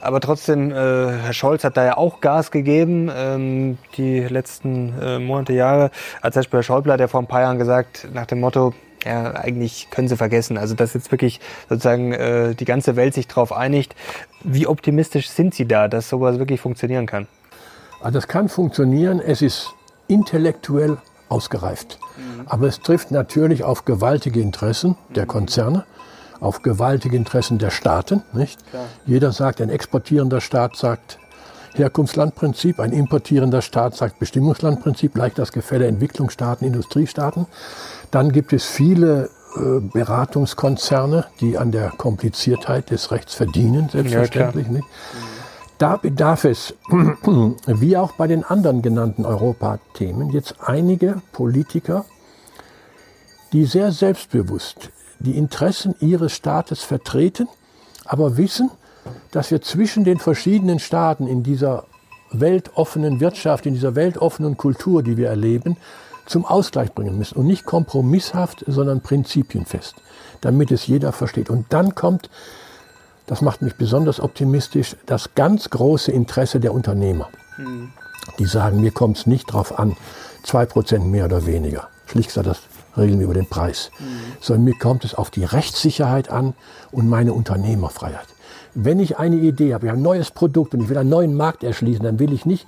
[0.00, 5.52] Aber trotzdem, äh, Herr Scholz hat da ja auch Gas gegeben, ähm, die letzten Monate,
[5.52, 5.90] Jahre.
[6.20, 8.74] Als Herr Schäuble hat ja vor ein paar Jahren gesagt, nach dem Motto,
[9.06, 10.58] ja, eigentlich können sie vergessen.
[10.58, 13.94] Also dass jetzt wirklich sozusagen äh, die ganze Welt sich darauf einigt.
[14.42, 17.26] Wie optimistisch sind Sie da, dass sowas wirklich funktionieren kann?
[18.00, 19.20] Also das kann funktionieren.
[19.20, 19.72] Es ist
[20.08, 20.98] intellektuell
[21.28, 21.98] ausgereift.
[22.16, 22.42] Mhm.
[22.46, 25.28] Aber es trifft natürlich auf gewaltige Interessen der mhm.
[25.28, 25.84] Konzerne,
[26.40, 28.22] auf gewaltige Interessen der Staaten.
[28.32, 28.58] Nicht?
[29.06, 31.18] Jeder sagt, ein exportierender Staat sagt
[31.74, 37.46] Herkunftslandprinzip, ein importierender Staat sagt Bestimmungslandprinzip, gleich das Gefälle Entwicklungsstaaten, Industriestaaten.
[38.10, 44.66] Dann gibt es viele äh, Beratungskonzerne, die an der Kompliziertheit des Rechts verdienen, selbstverständlich.
[44.66, 44.86] Ja, nicht?
[45.78, 46.74] Da bedarf es,
[47.66, 52.06] wie auch bei den anderen genannten Europathemen, jetzt einige Politiker,
[53.52, 57.48] die sehr selbstbewusst die Interessen ihres Staates vertreten,
[58.04, 58.70] aber wissen,
[59.30, 61.84] dass wir zwischen den verschiedenen Staaten in dieser
[62.32, 65.76] weltoffenen Wirtschaft, in dieser weltoffenen Kultur, die wir erleben,
[66.26, 67.38] zum Ausgleich bringen müssen.
[67.38, 69.94] Und nicht kompromisshaft, sondern prinzipienfest,
[70.40, 71.50] damit es jeder versteht.
[71.50, 72.28] Und dann kommt,
[73.26, 77.28] das macht mich besonders optimistisch, das ganz große Interesse der Unternehmer.
[77.56, 77.92] Mhm.
[78.38, 79.96] Die sagen, mir kommt es nicht darauf an,
[80.42, 81.88] zwei Prozent mehr oder weniger.
[82.06, 82.60] Schlicht gesagt, das
[82.96, 83.90] regeln wir über den Preis.
[83.98, 84.04] Mhm.
[84.40, 86.54] Sondern mir kommt es auf die Rechtssicherheit an
[86.92, 88.26] und meine Unternehmerfreiheit.
[88.74, 91.34] Wenn ich eine Idee habe, ich habe ein neues Produkt und ich will einen neuen
[91.34, 92.66] Markt erschließen, dann will ich nicht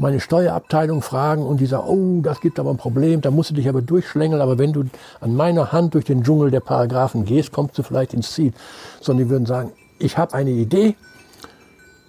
[0.00, 3.54] meine Steuerabteilung fragen und die sagen, oh, das gibt aber ein Problem, da musst du
[3.54, 4.84] dich aber durchschlängeln, aber wenn du
[5.20, 8.52] an meiner Hand durch den Dschungel der Paragraphen gehst, kommst du vielleicht ins Ziel.
[9.00, 10.96] Sondern die würden sagen, ich habe eine Idee,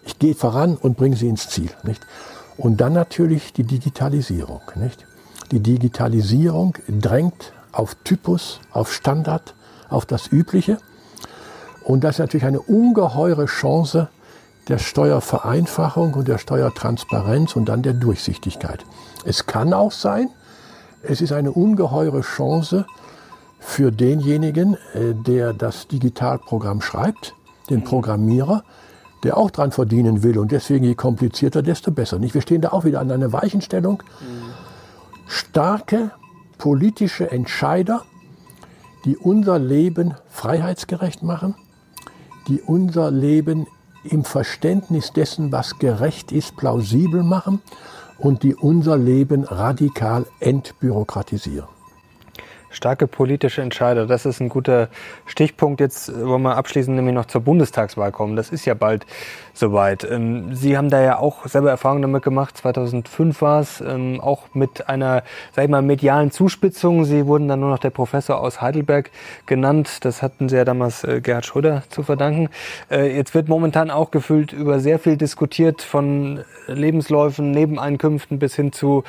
[0.06, 1.70] ich gehe voran und bringe sie ins Ziel.
[1.84, 2.02] Nicht?
[2.58, 4.62] Und dann natürlich die Digitalisierung.
[4.76, 5.06] Nicht?
[5.52, 9.54] Die Digitalisierung drängt auf Typus, auf Standard,
[9.90, 10.78] auf das Übliche.
[11.84, 14.08] Und das ist natürlich eine ungeheure Chance
[14.68, 18.86] der Steuervereinfachung und der Steuertransparenz und dann der Durchsichtigkeit.
[19.26, 20.30] Es kann auch sein,
[21.04, 22.86] es ist eine ungeheure Chance
[23.60, 27.34] für denjenigen, äh, der das Digitalprogramm schreibt,
[27.70, 28.64] den Programmierer,
[29.24, 32.18] der auch dran verdienen will und deswegen je komplizierter, desto besser.
[32.18, 32.34] Nicht?
[32.34, 34.02] Wir stehen da auch wieder an einer Weichenstellung.
[35.28, 36.12] Starke
[36.58, 38.04] politische Entscheider,
[39.06, 41.56] die unser Leben freiheitsgerecht machen,
[42.48, 43.68] die unser Leben
[44.04, 47.62] im Verständnis dessen, was gerecht ist, plausibel machen
[48.18, 51.68] und die unser Leben radikal entbürokratisieren.
[52.70, 54.90] Starke politische Entscheider, das ist ein guter
[55.26, 55.82] Stichpunkt.
[55.82, 58.38] Jetzt wollen wir abschließend nämlich noch zur Bundestagswahl kommen.
[58.38, 59.06] Das ist ja bald
[59.54, 60.04] soweit.
[60.10, 62.58] Ähm, Sie haben da ja auch selber Erfahrungen damit gemacht.
[62.58, 65.24] 2005 war es, ähm, auch mit einer,
[65.54, 67.06] sag ich mal, medialen Zuspitzung.
[67.06, 69.12] Sie wurden dann nur noch der Professor aus Heidelberg
[69.46, 70.00] genannt.
[70.02, 72.50] Das hatten Sie ja damals äh, Gerhard Schröder zu verdanken.
[72.90, 78.72] Äh, jetzt wird momentan auch gefühlt über sehr viel diskutiert von Lebensläufen, Nebeneinkünften bis hin
[78.72, 79.04] zu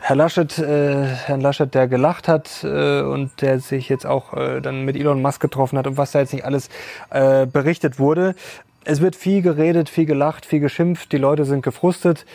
[0.00, 4.60] Herr Laschet, äh, Herrn Laschet, der gelacht hat äh, und der sich jetzt auch äh,
[4.60, 6.68] dann mit Elon Musk getroffen hat und was da jetzt nicht alles
[7.08, 8.34] äh, berichtet wurde.
[8.84, 12.26] Es wird viel geredet, viel gelacht, viel geschimpft, die Leute sind gefrustet,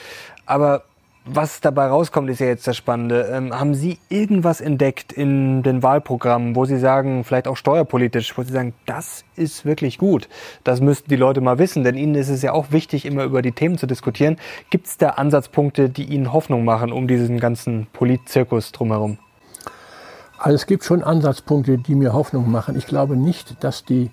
[0.48, 0.84] aber
[1.26, 3.30] was dabei rauskommt, ist ja jetzt das Spannende.
[3.32, 8.42] Ähm, haben Sie irgendwas entdeckt in den Wahlprogrammen, wo Sie sagen, vielleicht auch steuerpolitisch, wo
[8.42, 10.28] Sie sagen, das ist wirklich gut.
[10.64, 13.44] Das müssten die Leute mal wissen, denn Ihnen ist es ja auch wichtig, immer über
[13.44, 14.38] die Themen zu diskutieren.
[14.72, 19.20] Gibt es da Ansatzpunkte, die Ihnen Hoffnung machen um diesen ganzen Politzirkus drumherum?
[20.40, 22.78] Also es gibt schon Ansatzpunkte, die mir Hoffnung machen.
[22.78, 24.10] Ich glaube nicht, dass die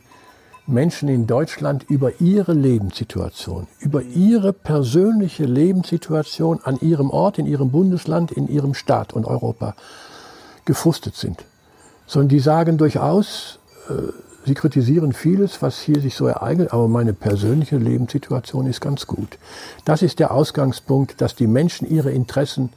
[0.67, 7.71] Menschen in Deutschland über ihre Lebenssituation, über ihre persönliche Lebenssituation an ihrem Ort, in ihrem
[7.71, 9.77] Bundesland, in ihrem Staat und Europa
[10.65, 11.45] gefrustet sind.
[12.07, 14.13] Sondern die sagen durchaus, äh,
[14.45, 19.39] sie kritisieren vieles, was hier sich so ereignet, aber meine persönliche Lebenssituation ist ganz gut.
[19.85, 22.71] Das ist der Ausgangspunkt, dass die Menschen ihre Interessen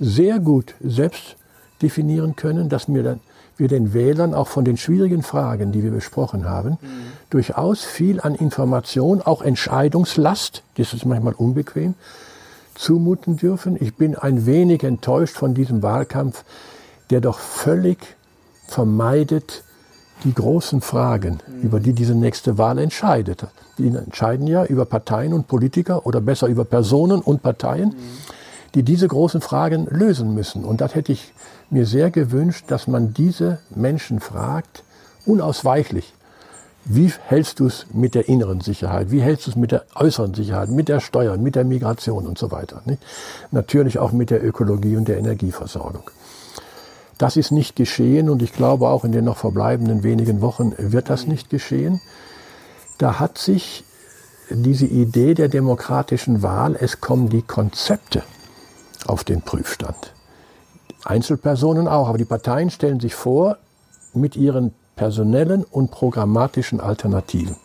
[0.00, 1.36] sehr gut selbst
[1.82, 3.20] definieren können, dass mir dann
[3.58, 6.76] wir den Wählern auch von den schwierigen Fragen, die wir besprochen haben, mhm.
[7.28, 11.94] durchaus viel an Information, auch Entscheidungslast, das ist manchmal unbequem,
[12.74, 13.76] zumuten dürfen.
[13.80, 16.44] Ich bin ein wenig enttäuscht von diesem Wahlkampf,
[17.10, 17.98] der doch völlig
[18.66, 19.64] vermeidet
[20.24, 21.62] die großen Fragen, mhm.
[21.62, 23.46] über die diese nächste Wahl entscheidet.
[23.78, 27.94] Die entscheiden ja über Parteien und Politiker oder besser über Personen und Parteien, mhm.
[28.74, 30.64] Die diese großen Fragen lösen müssen.
[30.64, 31.32] Und das hätte ich
[31.70, 34.84] mir sehr gewünscht, dass man diese Menschen fragt,
[35.26, 36.14] unausweichlich,
[36.84, 39.10] wie hältst du es mit der inneren Sicherheit?
[39.10, 42.38] Wie hältst du es mit der äußeren Sicherheit, mit der Steuer, mit der Migration und
[42.38, 42.80] so weiter?
[42.86, 43.02] Nicht?
[43.50, 46.10] Natürlich auch mit der Ökologie und der Energieversorgung.
[47.18, 51.10] Das ist nicht geschehen und ich glaube auch in den noch verbleibenden wenigen Wochen wird
[51.10, 52.00] das nicht geschehen.
[52.96, 53.84] Da hat sich
[54.48, 58.22] diese Idee der demokratischen Wahl, es kommen die Konzepte
[59.06, 60.14] auf den Prüfstand.
[61.04, 63.58] Einzelpersonen auch, aber die Parteien stellen sich vor
[64.14, 67.56] mit ihren personellen und programmatischen Alternativen.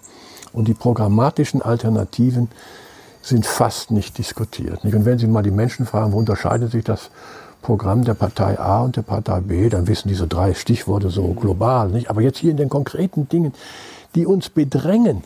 [0.54, 2.50] Und die programmatischen Alternativen
[3.22, 4.84] sind fast nicht diskutiert.
[4.84, 7.10] Und wenn Sie mal die Menschen fragen, wo unterscheidet sich das
[7.62, 11.90] Programm der Partei A und der Partei B, dann wissen diese drei Stichworte so global.
[11.90, 12.10] Nicht?
[12.10, 13.54] Aber jetzt hier in den konkreten Dingen,
[14.14, 15.24] die uns bedrängen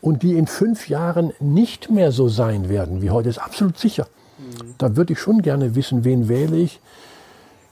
[0.00, 4.06] und die in fünf Jahren nicht mehr so sein werden wie heute, ist absolut sicher.
[4.78, 6.80] Da würde ich schon gerne wissen, wen wähle ich,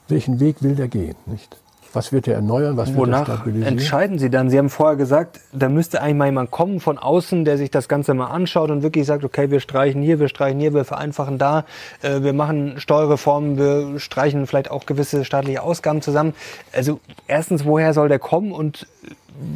[0.07, 1.57] welchen Weg will der gehen, nicht?
[1.93, 2.77] Was wird er erneuern?
[2.77, 3.73] Was Wonach wird er stabilisieren?
[3.73, 4.49] entscheiden Sie dann?
[4.49, 7.87] Sie haben vorher gesagt, da müsste eigentlich mal jemand kommen von außen, der sich das
[7.87, 11.37] Ganze mal anschaut und wirklich sagt, okay, wir streichen hier, wir streichen hier, wir vereinfachen
[11.37, 11.65] da,
[12.01, 16.33] äh, wir machen Steuerreformen, wir streichen vielleicht auch gewisse staatliche Ausgaben zusammen.
[16.73, 18.85] Also erstens, woher soll der kommen und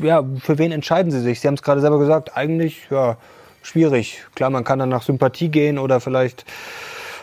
[0.02, 1.42] äh, ja, für wen entscheiden Sie sich?
[1.42, 3.18] Sie haben es gerade selber gesagt, eigentlich ja
[3.62, 4.24] schwierig.
[4.36, 6.46] Klar, man kann dann nach Sympathie gehen oder vielleicht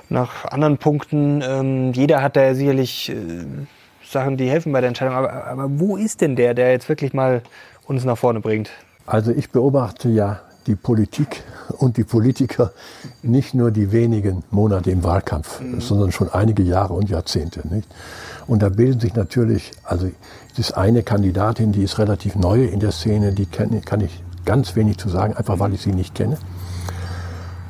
[0.08, 1.42] nach anderen Punkten.
[1.42, 3.14] Ähm, jeder hat da sicherlich äh,
[4.04, 5.14] Sachen, die helfen bei der Entscheidung.
[5.14, 7.42] Aber, aber wo ist denn der, der jetzt wirklich mal
[7.86, 8.70] uns nach vorne bringt?
[9.06, 11.42] Also ich beobachte ja die Politik
[11.78, 12.72] und die Politiker
[13.22, 15.80] nicht nur die wenigen Monate im Wahlkampf, mhm.
[15.80, 17.66] sondern schon einige Jahre und Jahrzehnte.
[17.68, 17.88] Nicht?
[18.46, 20.10] Und da bilden sich natürlich, also
[20.52, 24.22] es ist eine Kandidatin, die ist relativ neu in der Szene, die kann, kann ich
[24.44, 26.38] ganz wenig zu sagen, einfach weil ich sie nicht kenne.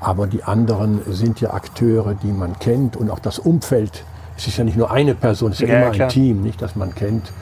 [0.00, 4.04] Aber die anderen sind ja Akteure, die man kennt und auch das Umfeld.
[4.36, 6.08] Es ist ja nicht nur eine Person, es ist ja, ja immer klar.
[6.08, 7.32] ein Team, nicht, das man kennt.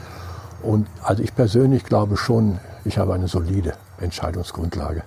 [0.63, 5.03] Und also ich persönlich glaube schon, ich habe eine solide Entscheidungsgrundlage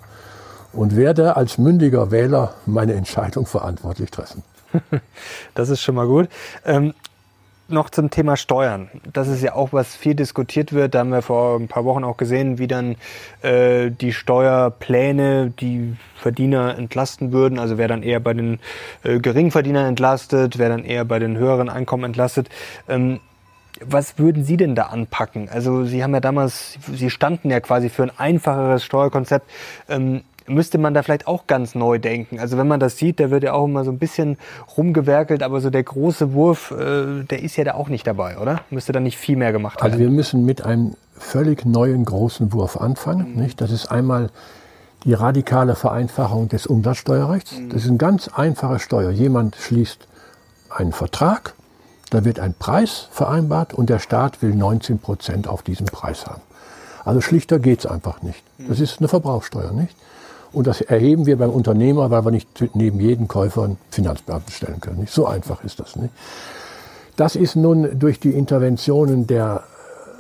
[0.73, 4.43] und werde als mündiger Wähler meine Entscheidung verantwortlich treffen.
[5.55, 6.29] Das ist schon mal gut.
[6.65, 6.95] Ähm,
[7.71, 8.91] noch zum Thema Steuern.
[9.13, 10.95] Das ist ja auch, was viel diskutiert wird.
[10.95, 12.97] Da haben wir vor ein paar Wochen auch gesehen, wie dann
[13.43, 17.59] äh, die Steuerpläne die Verdiener entlasten würden.
[17.59, 18.59] Also wer dann eher bei den
[19.03, 22.49] äh, Geringverdienern entlastet, wer dann eher bei den höheren Einkommen entlastet.
[22.89, 23.21] Ähm,
[23.83, 25.49] was würden Sie denn da anpacken?
[25.49, 29.49] Also Sie haben ja damals, Sie standen ja quasi für ein einfacheres Steuerkonzept.
[29.89, 32.39] Ähm, müsste man da vielleicht auch ganz neu denken.
[32.39, 34.37] Also wenn man das sieht, da wird ja auch immer so ein bisschen
[34.77, 38.61] rumgewerkelt, aber so der große Wurf, äh, der ist ja da auch nicht dabei, oder?
[38.71, 39.93] Müsste da nicht viel mehr gemacht werden?
[39.93, 43.35] Also wir müssen mit einem völlig neuen großen Wurf anfangen.
[43.35, 43.43] Mhm.
[43.43, 43.61] Nicht?
[43.61, 44.31] Das ist einmal
[45.05, 47.59] die radikale Vereinfachung des Umsatzsteuerrechts.
[47.59, 47.71] Mhm.
[47.71, 49.11] Das ist eine ganz einfache Steuer.
[49.11, 50.07] Jemand schließt
[50.71, 51.55] einen Vertrag,
[52.11, 56.43] da wird ein Preis vereinbart und der Staat will 19 Prozent auf diesen Preis haben.
[57.05, 58.43] Also schlichter geht es einfach nicht.
[58.59, 58.85] Das mhm.
[58.85, 59.95] ist eine Verbrauchsteuer, nicht?
[60.53, 64.81] Und das erheben wir beim Unternehmer, weil wir nicht neben jedem Käufer einen Finanzbeamten stellen
[64.81, 65.01] können.
[65.01, 65.13] Nicht?
[65.13, 66.13] So einfach ist das nicht.
[67.17, 69.63] Das ist nun durch die Interventionen der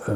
[0.07, 0.12] äh,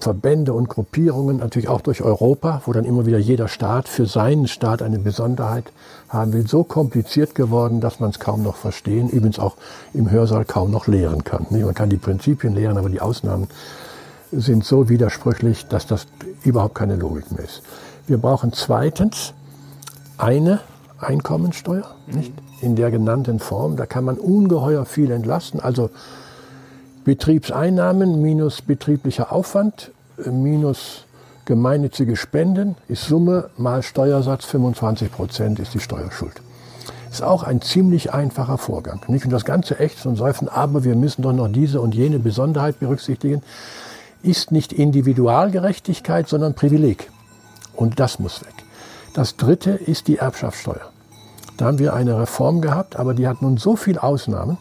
[0.00, 4.46] Verbände und Gruppierungen, natürlich auch durch Europa, wo dann immer wieder jeder Staat für seinen
[4.46, 5.72] Staat eine Besonderheit
[6.08, 9.56] haben will, so kompliziert geworden, dass man es kaum noch verstehen, übrigens auch
[9.94, 11.46] im Hörsaal kaum noch lehren kann.
[11.50, 13.48] Man kann die Prinzipien lehren, aber die Ausnahmen
[14.32, 16.06] sind so widersprüchlich, dass das
[16.44, 17.62] überhaupt keine Logik mehr ist.
[18.06, 19.34] Wir brauchen zweitens
[20.16, 20.60] eine
[20.98, 22.32] Einkommensteuer, nicht?
[22.60, 23.76] In der genannten Form.
[23.76, 25.60] Da kann man ungeheuer viel entlasten.
[25.60, 25.90] Also
[27.04, 29.90] Betriebseinnahmen minus betrieblicher Aufwand
[30.24, 31.04] minus
[31.44, 36.40] gemeinnützige Spenden ist Summe mal Steuersatz 25 Prozent ist die Steuerschuld.
[37.10, 39.00] Ist auch ein ziemlich einfacher Vorgang.
[39.08, 42.18] Nicht und das Ganze echt und seufzen, aber wir müssen doch noch diese und jene
[42.18, 43.42] Besonderheit berücksichtigen,
[44.22, 47.10] ist nicht Individualgerechtigkeit, sondern Privileg.
[47.76, 48.54] Und das muss weg.
[49.14, 50.90] Das dritte ist die Erbschaftssteuer.
[51.56, 54.58] Da haben wir eine Reform gehabt, aber die hat nun so viele Ausnahmen,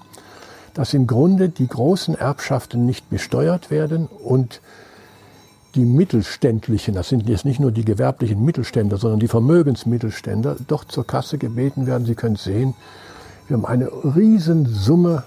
[0.74, 4.62] dass im Grunde die großen Erbschaften nicht besteuert werden und
[5.76, 11.06] die mittelständlichen, das sind jetzt nicht nur die gewerblichen Mittelständler, sondern die Vermögensmittelständler, doch zur
[11.06, 12.06] Kasse gebeten werden.
[12.06, 12.76] Sie können sehen,
[13.48, 15.24] wir haben eine Riesensumme,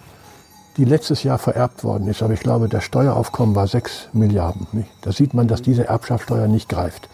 [0.78, 2.22] die letztes Jahr vererbt worden ist.
[2.22, 4.86] Aber ich glaube, das Steueraufkommen war 6 Milliarden.
[5.02, 7.08] Da sieht man, dass diese Erbschaftssteuer nicht greift.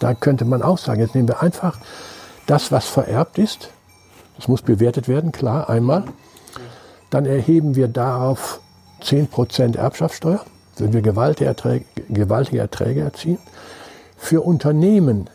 [0.00, 1.78] Da könnte man auch sagen, jetzt nehmen wir einfach
[2.46, 3.70] das, was vererbt ist.
[4.36, 6.04] Das muss bewertet werden, klar, einmal.
[7.10, 8.60] Dann erheben wir darauf
[9.02, 10.44] 10% Erbschaftssteuer,
[10.78, 13.38] wenn wir gewaltige Erträge, gewaltige Erträge erzielen.
[14.16, 15.28] Für Unternehmen,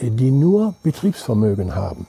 [0.00, 2.06] die nur Betriebsvermögen haben,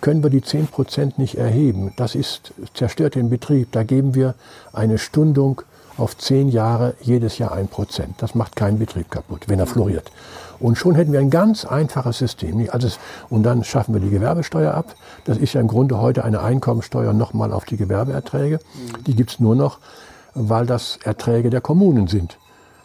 [0.00, 1.92] können wir die 10% nicht erheben.
[1.96, 3.72] Das ist, zerstört den Betrieb.
[3.72, 4.34] Da geben wir
[4.72, 5.62] eine Stundung
[5.96, 8.04] auf 10 Jahre, jedes Jahr 1%.
[8.18, 10.12] Das macht keinen Betrieb kaputt, wenn er floriert.
[10.58, 12.66] Und schon hätten wir ein ganz einfaches System.
[12.70, 12.98] Also es,
[13.28, 14.94] und dann schaffen wir die Gewerbesteuer ab.
[15.24, 18.58] Das ist ja im Grunde heute eine Einkommensteuer nochmal auf die Gewerbeerträge.
[19.06, 19.78] Die gibt's nur noch,
[20.34, 22.38] weil das Erträge der Kommunen sind.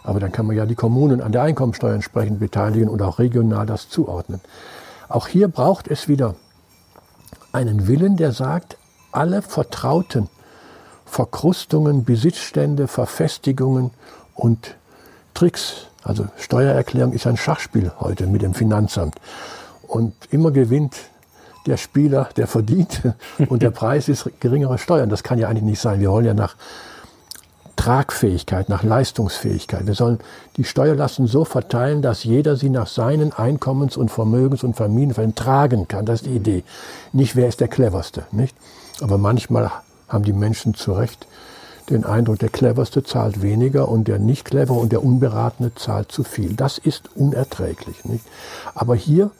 [0.03, 3.65] Aber dann kann man ja die Kommunen an der Einkommensteuer entsprechend beteiligen und auch regional
[3.65, 4.41] das zuordnen.
[5.09, 6.35] Auch hier braucht es wieder
[7.51, 8.77] einen Willen, der sagt,
[9.11, 10.29] alle vertrauten
[11.05, 13.91] Verkrustungen, Besitzstände, Verfestigungen
[14.33, 14.75] und
[15.33, 19.15] Tricks also Steuererklärung ist ein Schachspiel heute mit dem Finanzamt.
[19.87, 20.95] Und immer gewinnt
[21.65, 23.01] der Spieler, der verdient.
[23.49, 25.09] Und der Preis ist geringere Steuern.
[25.09, 25.99] Das kann ja eigentlich nicht sein.
[25.99, 26.55] Wir wollen ja nach
[27.75, 29.87] Tragfähigkeit, nach Leistungsfähigkeit.
[29.87, 30.19] Wir sollen
[30.57, 35.87] die Steuerlasten so verteilen, dass jeder sie nach seinen Einkommens- und Vermögens- und Familienfällen tragen
[35.87, 36.05] kann.
[36.05, 36.63] Das ist die Idee.
[37.11, 38.55] Nicht, wer ist der cleverste, nicht?
[39.01, 39.71] Aber manchmal
[40.07, 41.25] haben die Menschen zu Recht
[41.91, 46.23] den Eindruck, der Cleverste zahlt weniger und der nicht clever und der Unberatene zahlt zu
[46.23, 46.55] viel.
[46.55, 48.05] Das ist unerträglich.
[48.05, 48.25] Nicht?
[48.73, 49.31] Aber hier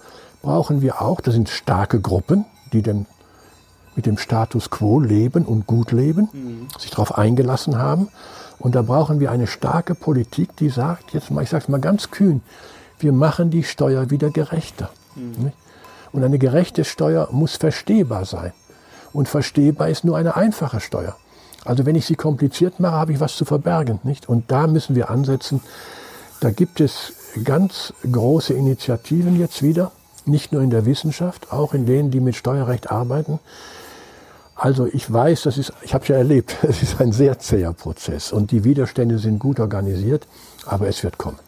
[0.41, 3.05] brauchen wir auch, das sind starke Gruppen, die dem,
[3.95, 6.67] mit dem Status quo leben und gut leben, mhm.
[6.79, 8.09] sich darauf eingelassen haben.
[8.59, 11.81] Und da brauchen wir eine starke Politik, die sagt, jetzt mal, ich sage es mal
[11.81, 12.41] ganz kühn,
[12.99, 14.89] wir machen die Steuer wieder gerechter.
[15.15, 15.51] Mhm.
[16.11, 18.51] Und eine gerechte Steuer muss verstehbar sein.
[19.13, 21.15] Und verstehbar ist nur eine einfache Steuer.
[21.65, 24.27] Also wenn ich sie kompliziert mache, habe ich was zu verbergen, nicht?
[24.27, 25.61] Und da müssen wir ansetzen.
[26.39, 29.91] Da gibt es ganz große Initiativen jetzt wieder,
[30.25, 33.39] nicht nur in der Wissenschaft, auch in denen, die mit Steuerrecht arbeiten.
[34.55, 37.73] Also ich weiß, das ist, ich habe es ja erlebt, es ist ein sehr zäher
[37.73, 40.27] Prozess und die Widerstände sind gut organisiert,
[40.65, 41.39] aber es wird kommen.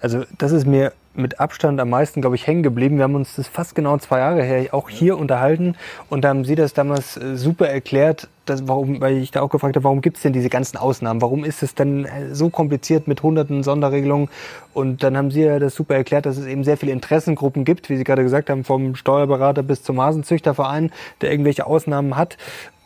[0.00, 2.96] Also das ist mir mit Abstand am meisten, glaube ich, hängen geblieben.
[2.96, 5.74] Wir haben uns das fast genau zwei Jahre her auch hier unterhalten
[6.08, 9.50] und da haben Sie das damals äh, super erklärt, dass, warum, weil ich da auch
[9.50, 11.20] gefragt habe, warum gibt es denn diese ganzen Ausnahmen?
[11.20, 14.28] Warum ist es denn äh, so kompliziert mit hunderten Sonderregelungen?
[14.74, 17.90] Und dann haben Sie ja das super erklärt, dass es eben sehr viele Interessengruppen gibt,
[17.90, 22.38] wie Sie gerade gesagt haben, vom Steuerberater bis zum Hasenzüchterverein, der irgendwelche Ausnahmen hat.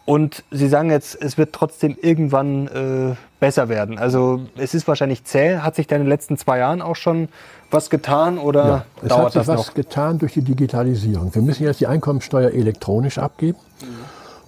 [0.05, 3.99] Und Sie sagen jetzt, es wird trotzdem irgendwann äh, besser werden.
[3.99, 5.59] Also es ist wahrscheinlich zäh.
[5.59, 7.29] Hat sich da in den letzten zwei Jahren auch schon
[7.73, 9.75] was getan oder ja, es dauert hat sich das was noch?
[9.75, 11.35] getan durch die Digitalisierung.
[11.35, 13.59] Wir müssen jetzt die Einkommensteuer elektronisch abgeben.
[13.81, 13.87] Mhm.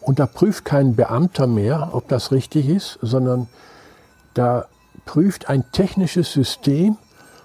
[0.03, 3.49] Und da prüft kein Beamter mehr, ob das richtig ist, sondern
[4.35, 4.66] da
[5.07, 6.99] prüft ein technisches System,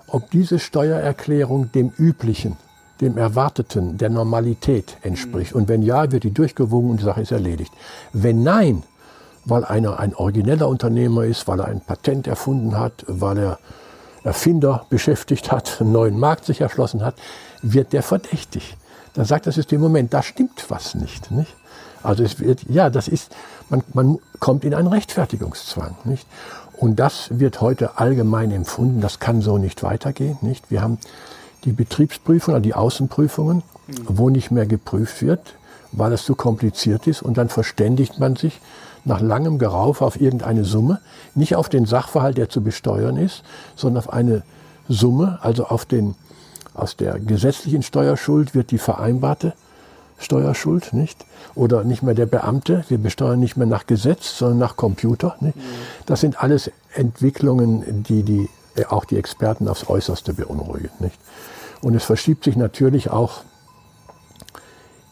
[0.08, 2.58] ob diese Steuererklärung dem üblichen
[3.02, 5.54] dem Erwarteten, der Normalität entspricht.
[5.54, 7.72] Und wenn ja, wird die durchgewogen und die Sache ist erledigt.
[8.14, 8.84] Wenn nein,
[9.46, 13.60] weil einer ein origineller Unternehmer ist, weil er ein Patent erfunden hat, weil er
[14.24, 17.16] Erfinder beschäftigt hat, einen neuen Markt sich erschlossen hat,
[17.62, 18.78] wird der verdächtig.
[19.14, 21.32] Dann sagt das System, Moment, da stimmt was nicht.
[21.32, 21.56] nicht?
[22.04, 23.36] Also es wird, ja, das ist,
[23.70, 25.98] man, man kommt in einen Rechtfertigungszwang.
[26.06, 26.26] Nicht?
[26.78, 30.38] Und das wird heute allgemein empfunden, das kann so nicht weitergehen.
[30.42, 30.72] Nicht?
[30.72, 30.98] Wir haben
[31.66, 33.58] die Betriebsprüfungen, die Außenprüfungen,
[33.88, 33.94] mhm.
[34.08, 35.56] wo nicht mehr geprüft wird,
[35.92, 37.22] weil es zu kompliziert ist.
[37.22, 38.62] Und dann verständigt man sich
[39.06, 41.00] nach langem Gerauf auf irgendeine Summe,
[41.36, 43.44] nicht auf den Sachverhalt, der zu besteuern ist,
[43.76, 44.44] sondern auf eine
[44.88, 46.16] Summe, also auf den,
[46.74, 49.54] aus der gesetzlichen Steuerschuld wird die vereinbarte
[50.18, 51.26] Steuerschuld, nicht?
[51.56, 55.36] Oder nicht mehr der Beamte, wir besteuern nicht mehr nach Gesetz, sondern nach Computer.
[55.40, 55.56] Nicht?
[55.56, 55.62] Mhm.
[56.06, 60.90] Das sind alles Entwicklungen, die die äh, auch die Experten aufs Äußerste beunruhigen.
[61.00, 61.18] Nicht?
[61.82, 63.44] Und es verschiebt sich natürlich auch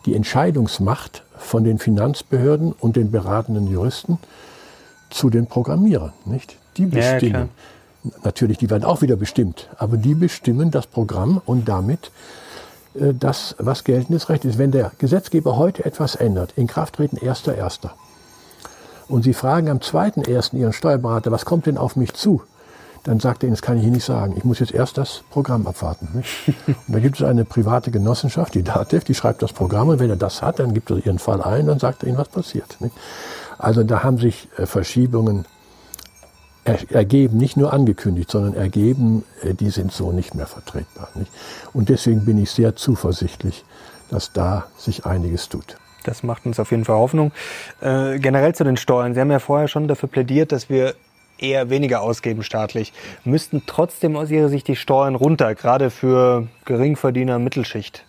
[0.05, 4.19] die Entscheidungsmacht von den Finanzbehörden und den beratenden Juristen
[5.09, 6.13] zu den Programmierern.
[6.25, 6.57] Nicht?
[6.77, 7.49] Die bestimmen.
[8.03, 12.11] Ja, natürlich, die werden auch wieder bestimmt, aber die bestimmen das Programm und damit
[12.95, 14.57] äh, das, was geltendes Recht ist.
[14.57, 17.89] Wenn der Gesetzgeber heute etwas ändert, in Kraft treten 1.1.
[19.07, 20.55] Und Sie fragen am 2.1.
[20.55, 22.41] Ihren Steuerberater, was kommt denn auf mich zu?
[23.07, 24.33] Dann sagt er Ihnen, das kann ich Ihnen nicht sagen.
[24.35, 26.23] Ich muss jetzt erst das Programm abwarten.
[26.67, 30.09] Und da gibt es eine private Genossenschaft, die DATEV, die schreibt das Programm und wenn
[30.09, 32.77] er das hat, dann gibt er Ihren Fall ein, dann sagt er Ihnen, was passiert.
[33.57, 35.45] Also da haben sich äh, Verschiebungen
[36.65, 41.07] ergeben, nicht nur angekündigt, sondern ergeben, äh, die sind so nicht mehr vertretbar.
[41.71, 43.63] Und deswegen bin ich sehr zuversichtlich,
[44.09, 45.77] dass da sich einiges tut.
[46.03, 47.31] Das macht uns auf jeden Fall Hoffnung.
[47.79, 49.13] Äh, generell zu den Steuern.
[49.13, 50.93] Sie haben ja vorher schon dafür plädiert, dass wir
[51.37, 57.39] eher weniger ausgeben staatlich, müssten trotzdem aus Ihrer Sicht die Steuern runter, gerade für Geringverdiener,
[57.39, 58.03] Mittelschicht?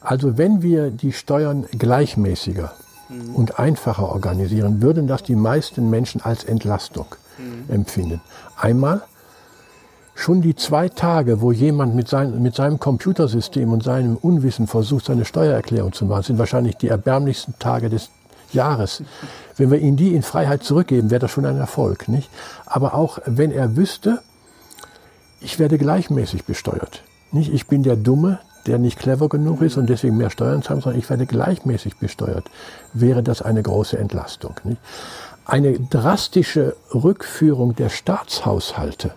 [0.00, 2.72] Also wenn wir die Steuern gleichmäßiger
[3.08, 3.34] mhm.
[3.34, 7.06] und einfacher organisieren, würden das die meisten Menschen als Entlastung
[7.38, 7.74] mhm.
[7.74, 8.20] empfinden.
[8.56, 9.02] Einmal
[10.14, 15.04] schon die zwei Tage, wo jemand mit, sein, mit seinem Computersystem und seinem Unwissen versucht,
[15.06, 18.10] seine Steuererklärung zu machen, sind wahrscheinlich die erbärmlichsten Tage des
[18.52, 19.02] Jahres.
[19.58, 22.08] Wenn wir ihm die in Freiheit zurückgeben, wäre das schon ein Erfolg.
[22.08, 22.30] Nicht?
[22.64, 24.20] Aber auch wenn er wüsste,
[25.40, 27.02] ich werde gleichmäßig besteuert.
[27.32, 30.82] Nicht, ich bin der Dumme, der nicht clever genug ist und deswegen mehr Steuern zahlt,
[30.82, 32.50] sondern ich werde gleichmäßig besteuert,
[32.92, 34.54] wäre das eine große Entlastung.
[34.64, 34.80] Nicht?
[35.44, 39.12] Eine drastische Rückführung der Staatshaushalte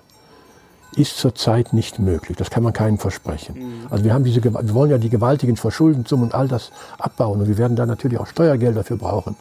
[0.96, 2.38] ist zurzeit nicht möglich.
[2.38, 3.56] Das kann man keinen versprechen.
[3.58, 3.88] Mhm.
[3.89, 7.48] Also wir haben diese, wir wollen ja die gewaltigen Verschuldensummen und all das abbauen und
[7.48, 9.36] wir werden da natürlich auch Steuergelder dafür brauchen.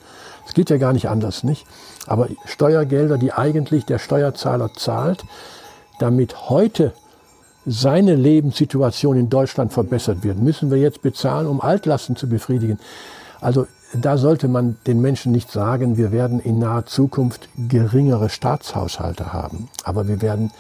[0.47, 1.67] Es geht ja gar nicht anders, nicht?
[2.07, 5.25] Aber Steuergelder, die eigentlich der Steuerzahler zahlt,
[5.99, 6.93] damit heute
[7.67, 12.79] seine Lebenssituation in Deutschland verbessert wird, müssen wir jetzt bezahlen, um Altlasten zu befriedigen.
[13.41, 19.33] Also da sollte man den Menschen nicht sagen, wir werden in naher Zukunft geringere Staatshaushalte
[19.33, 19.69] haben.
[19.85, 20.53] Aber wir werden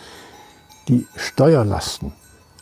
[0.88, 2.12] die Steuerlasten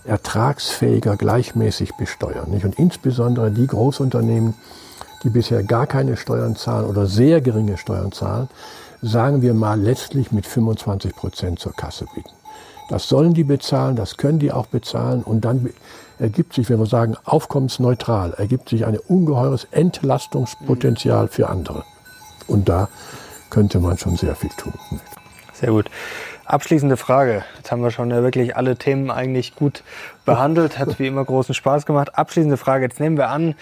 [0.05, 2.51] ertragsfähiger gleichmäßig besteuern.
[2.51, 2.65] Nicht?
[2.65, 4.55] Und insbesondere die Großunternehmen,
[5.23, 8.49] die bisher gar keine Steuern zahlen oder sehr geringe Steuern zahlen,
[9.03, 12.31] sagen wir mal, letztlich mit 25 Prozent zur Kasse bieten.
[12.89, 15.69] Das sollen die bezahlen, das können die auch bezahlen und dann
[16.19, 21.85] ergibt sich, wenn wir sagen, aufkommensneutral, ergibt sich ein ungeheures Entlastungspotenzial für andere.
[22.47, 22.89] Und da
[23.51, 24.73] könnte man schon sehr viel tun.
[25.53, 25.91] Sehr gut.
[26.45, 27.45] Abschließende Frage.
[27.59, 29.83] Jetzt haben wir schon ja wirklich alle Themen eigentlich gut
[30.25, 30.79] behandelt.
[30.79, 32.17] Hat wie immer großen Spaß gemacht.
[32.17, 32.85] Abschließende Frage.
[32.85, 33.55] Jetzt nehmen wir an,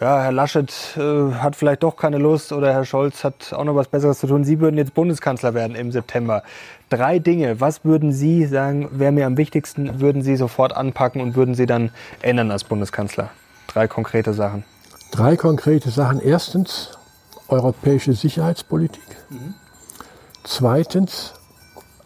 [0.00, 3.74] ja, Herr Laschet äh, hat vielleicht doch keine Lust oder Herr Scholz hat auch noch
[3.74, 4.44] was Besseres zu tun.
[4.44, 6.42] Sie würden jetzt Bundeskanzler werden im September.
[6.90, 7.60] Drei Dinge.
[7.60, 11.66] Was würden Sie sagen, wäre mir am wichtigsten, würden Sie sofort anpacken und würden Sie
[11.66, 11.90] dann
[12.20, 13.30] ändern als Bundeskanzler?
[13.68, 14.64] Drei konkrete Sachen.
[15.12, 16.20] Drei konkrete Sachen.
[16.20, 16.90] Erstens,
[17.48, 19.02] europäische Sicherheitspolitik.
[19.30, 19.54] Mhm.
[20.44, 21.32] Zweitens,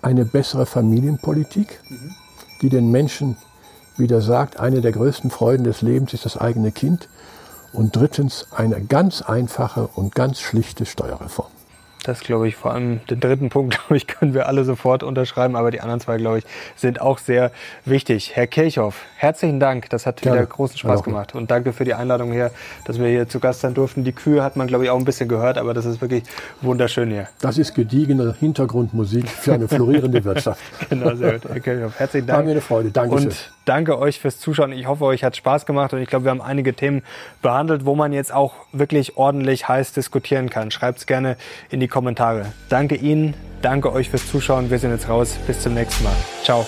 [0.01, 2.15] eine bessere Familienpolitik, mhm.
[2.63, 3.37] die den Menschen
[3.97, 7.09] wieder sagt, eine der größten Freuden des Lebens ist das eigene Kind.
[7.73, 11.49] Und drittens eine ganz einfache und ganz schlichte Steuerreform.
[12.05, 15.55] Das glaube ich, vor allem den dritten Punkt, glaube ich, können wir alle sofort unterschreiben,
[15.55, 16.45] aber die anderen zwei, glaube ich,
[16.77, 17.53] sind auch sehr
[17.85, 18.35] wichtig.
[18.35, 19.91] Herr Kirchhoff, herzlichen Dank.
[19.91, 20.39] Das hat Gerne.
[20.39, 21.35] wieder großen Spaß gemacht.
[21.35, 22.51] Und danke für die Einladung hier,
[22.87, 24.05] dass wir hier zu Gast sein durften.
[24.05, 26.25] Die Kühe hat man, glaube ich, auch ein bisschen gehört, aber das ist wirklich
[26.63, 27.29] wunderschön hier.
[27.41, 30.61] Das ist gediegene Hintergrundmusik für eine florierende Wirtschaft.
[30.89, 31.51] genau, sehr gut.
[31.51, 32.39] Herr Kirchhoff, herzlichen Dank.
[32.39, 32.91] War mir eine Freude.
[32.91, 33.29] Dankeschön.
[33.29, 34.73] Und danke euch fürs Zuschauen.
[34.73, 37.03] Ich hoffe, euch hat Spaß gemacht und ich glaube, wir haben einige Themen
[37.41, 40.73] behandelt, wo man jetzt auch wirklich ordentlich heiß diskutieren kann.
[40.73, 41.37] Schreibt es gerne
[41.71, 42.47] in die Kommentare.
[42.69, 44.71] Danke Ihnen, danke euch fürs Zuschauen.
[44.71, 45.39] Wir sind jetzt raus.
[45.47, 46.17] Bis zum nächsten Mal.
[46.43, 46.67] Ciao.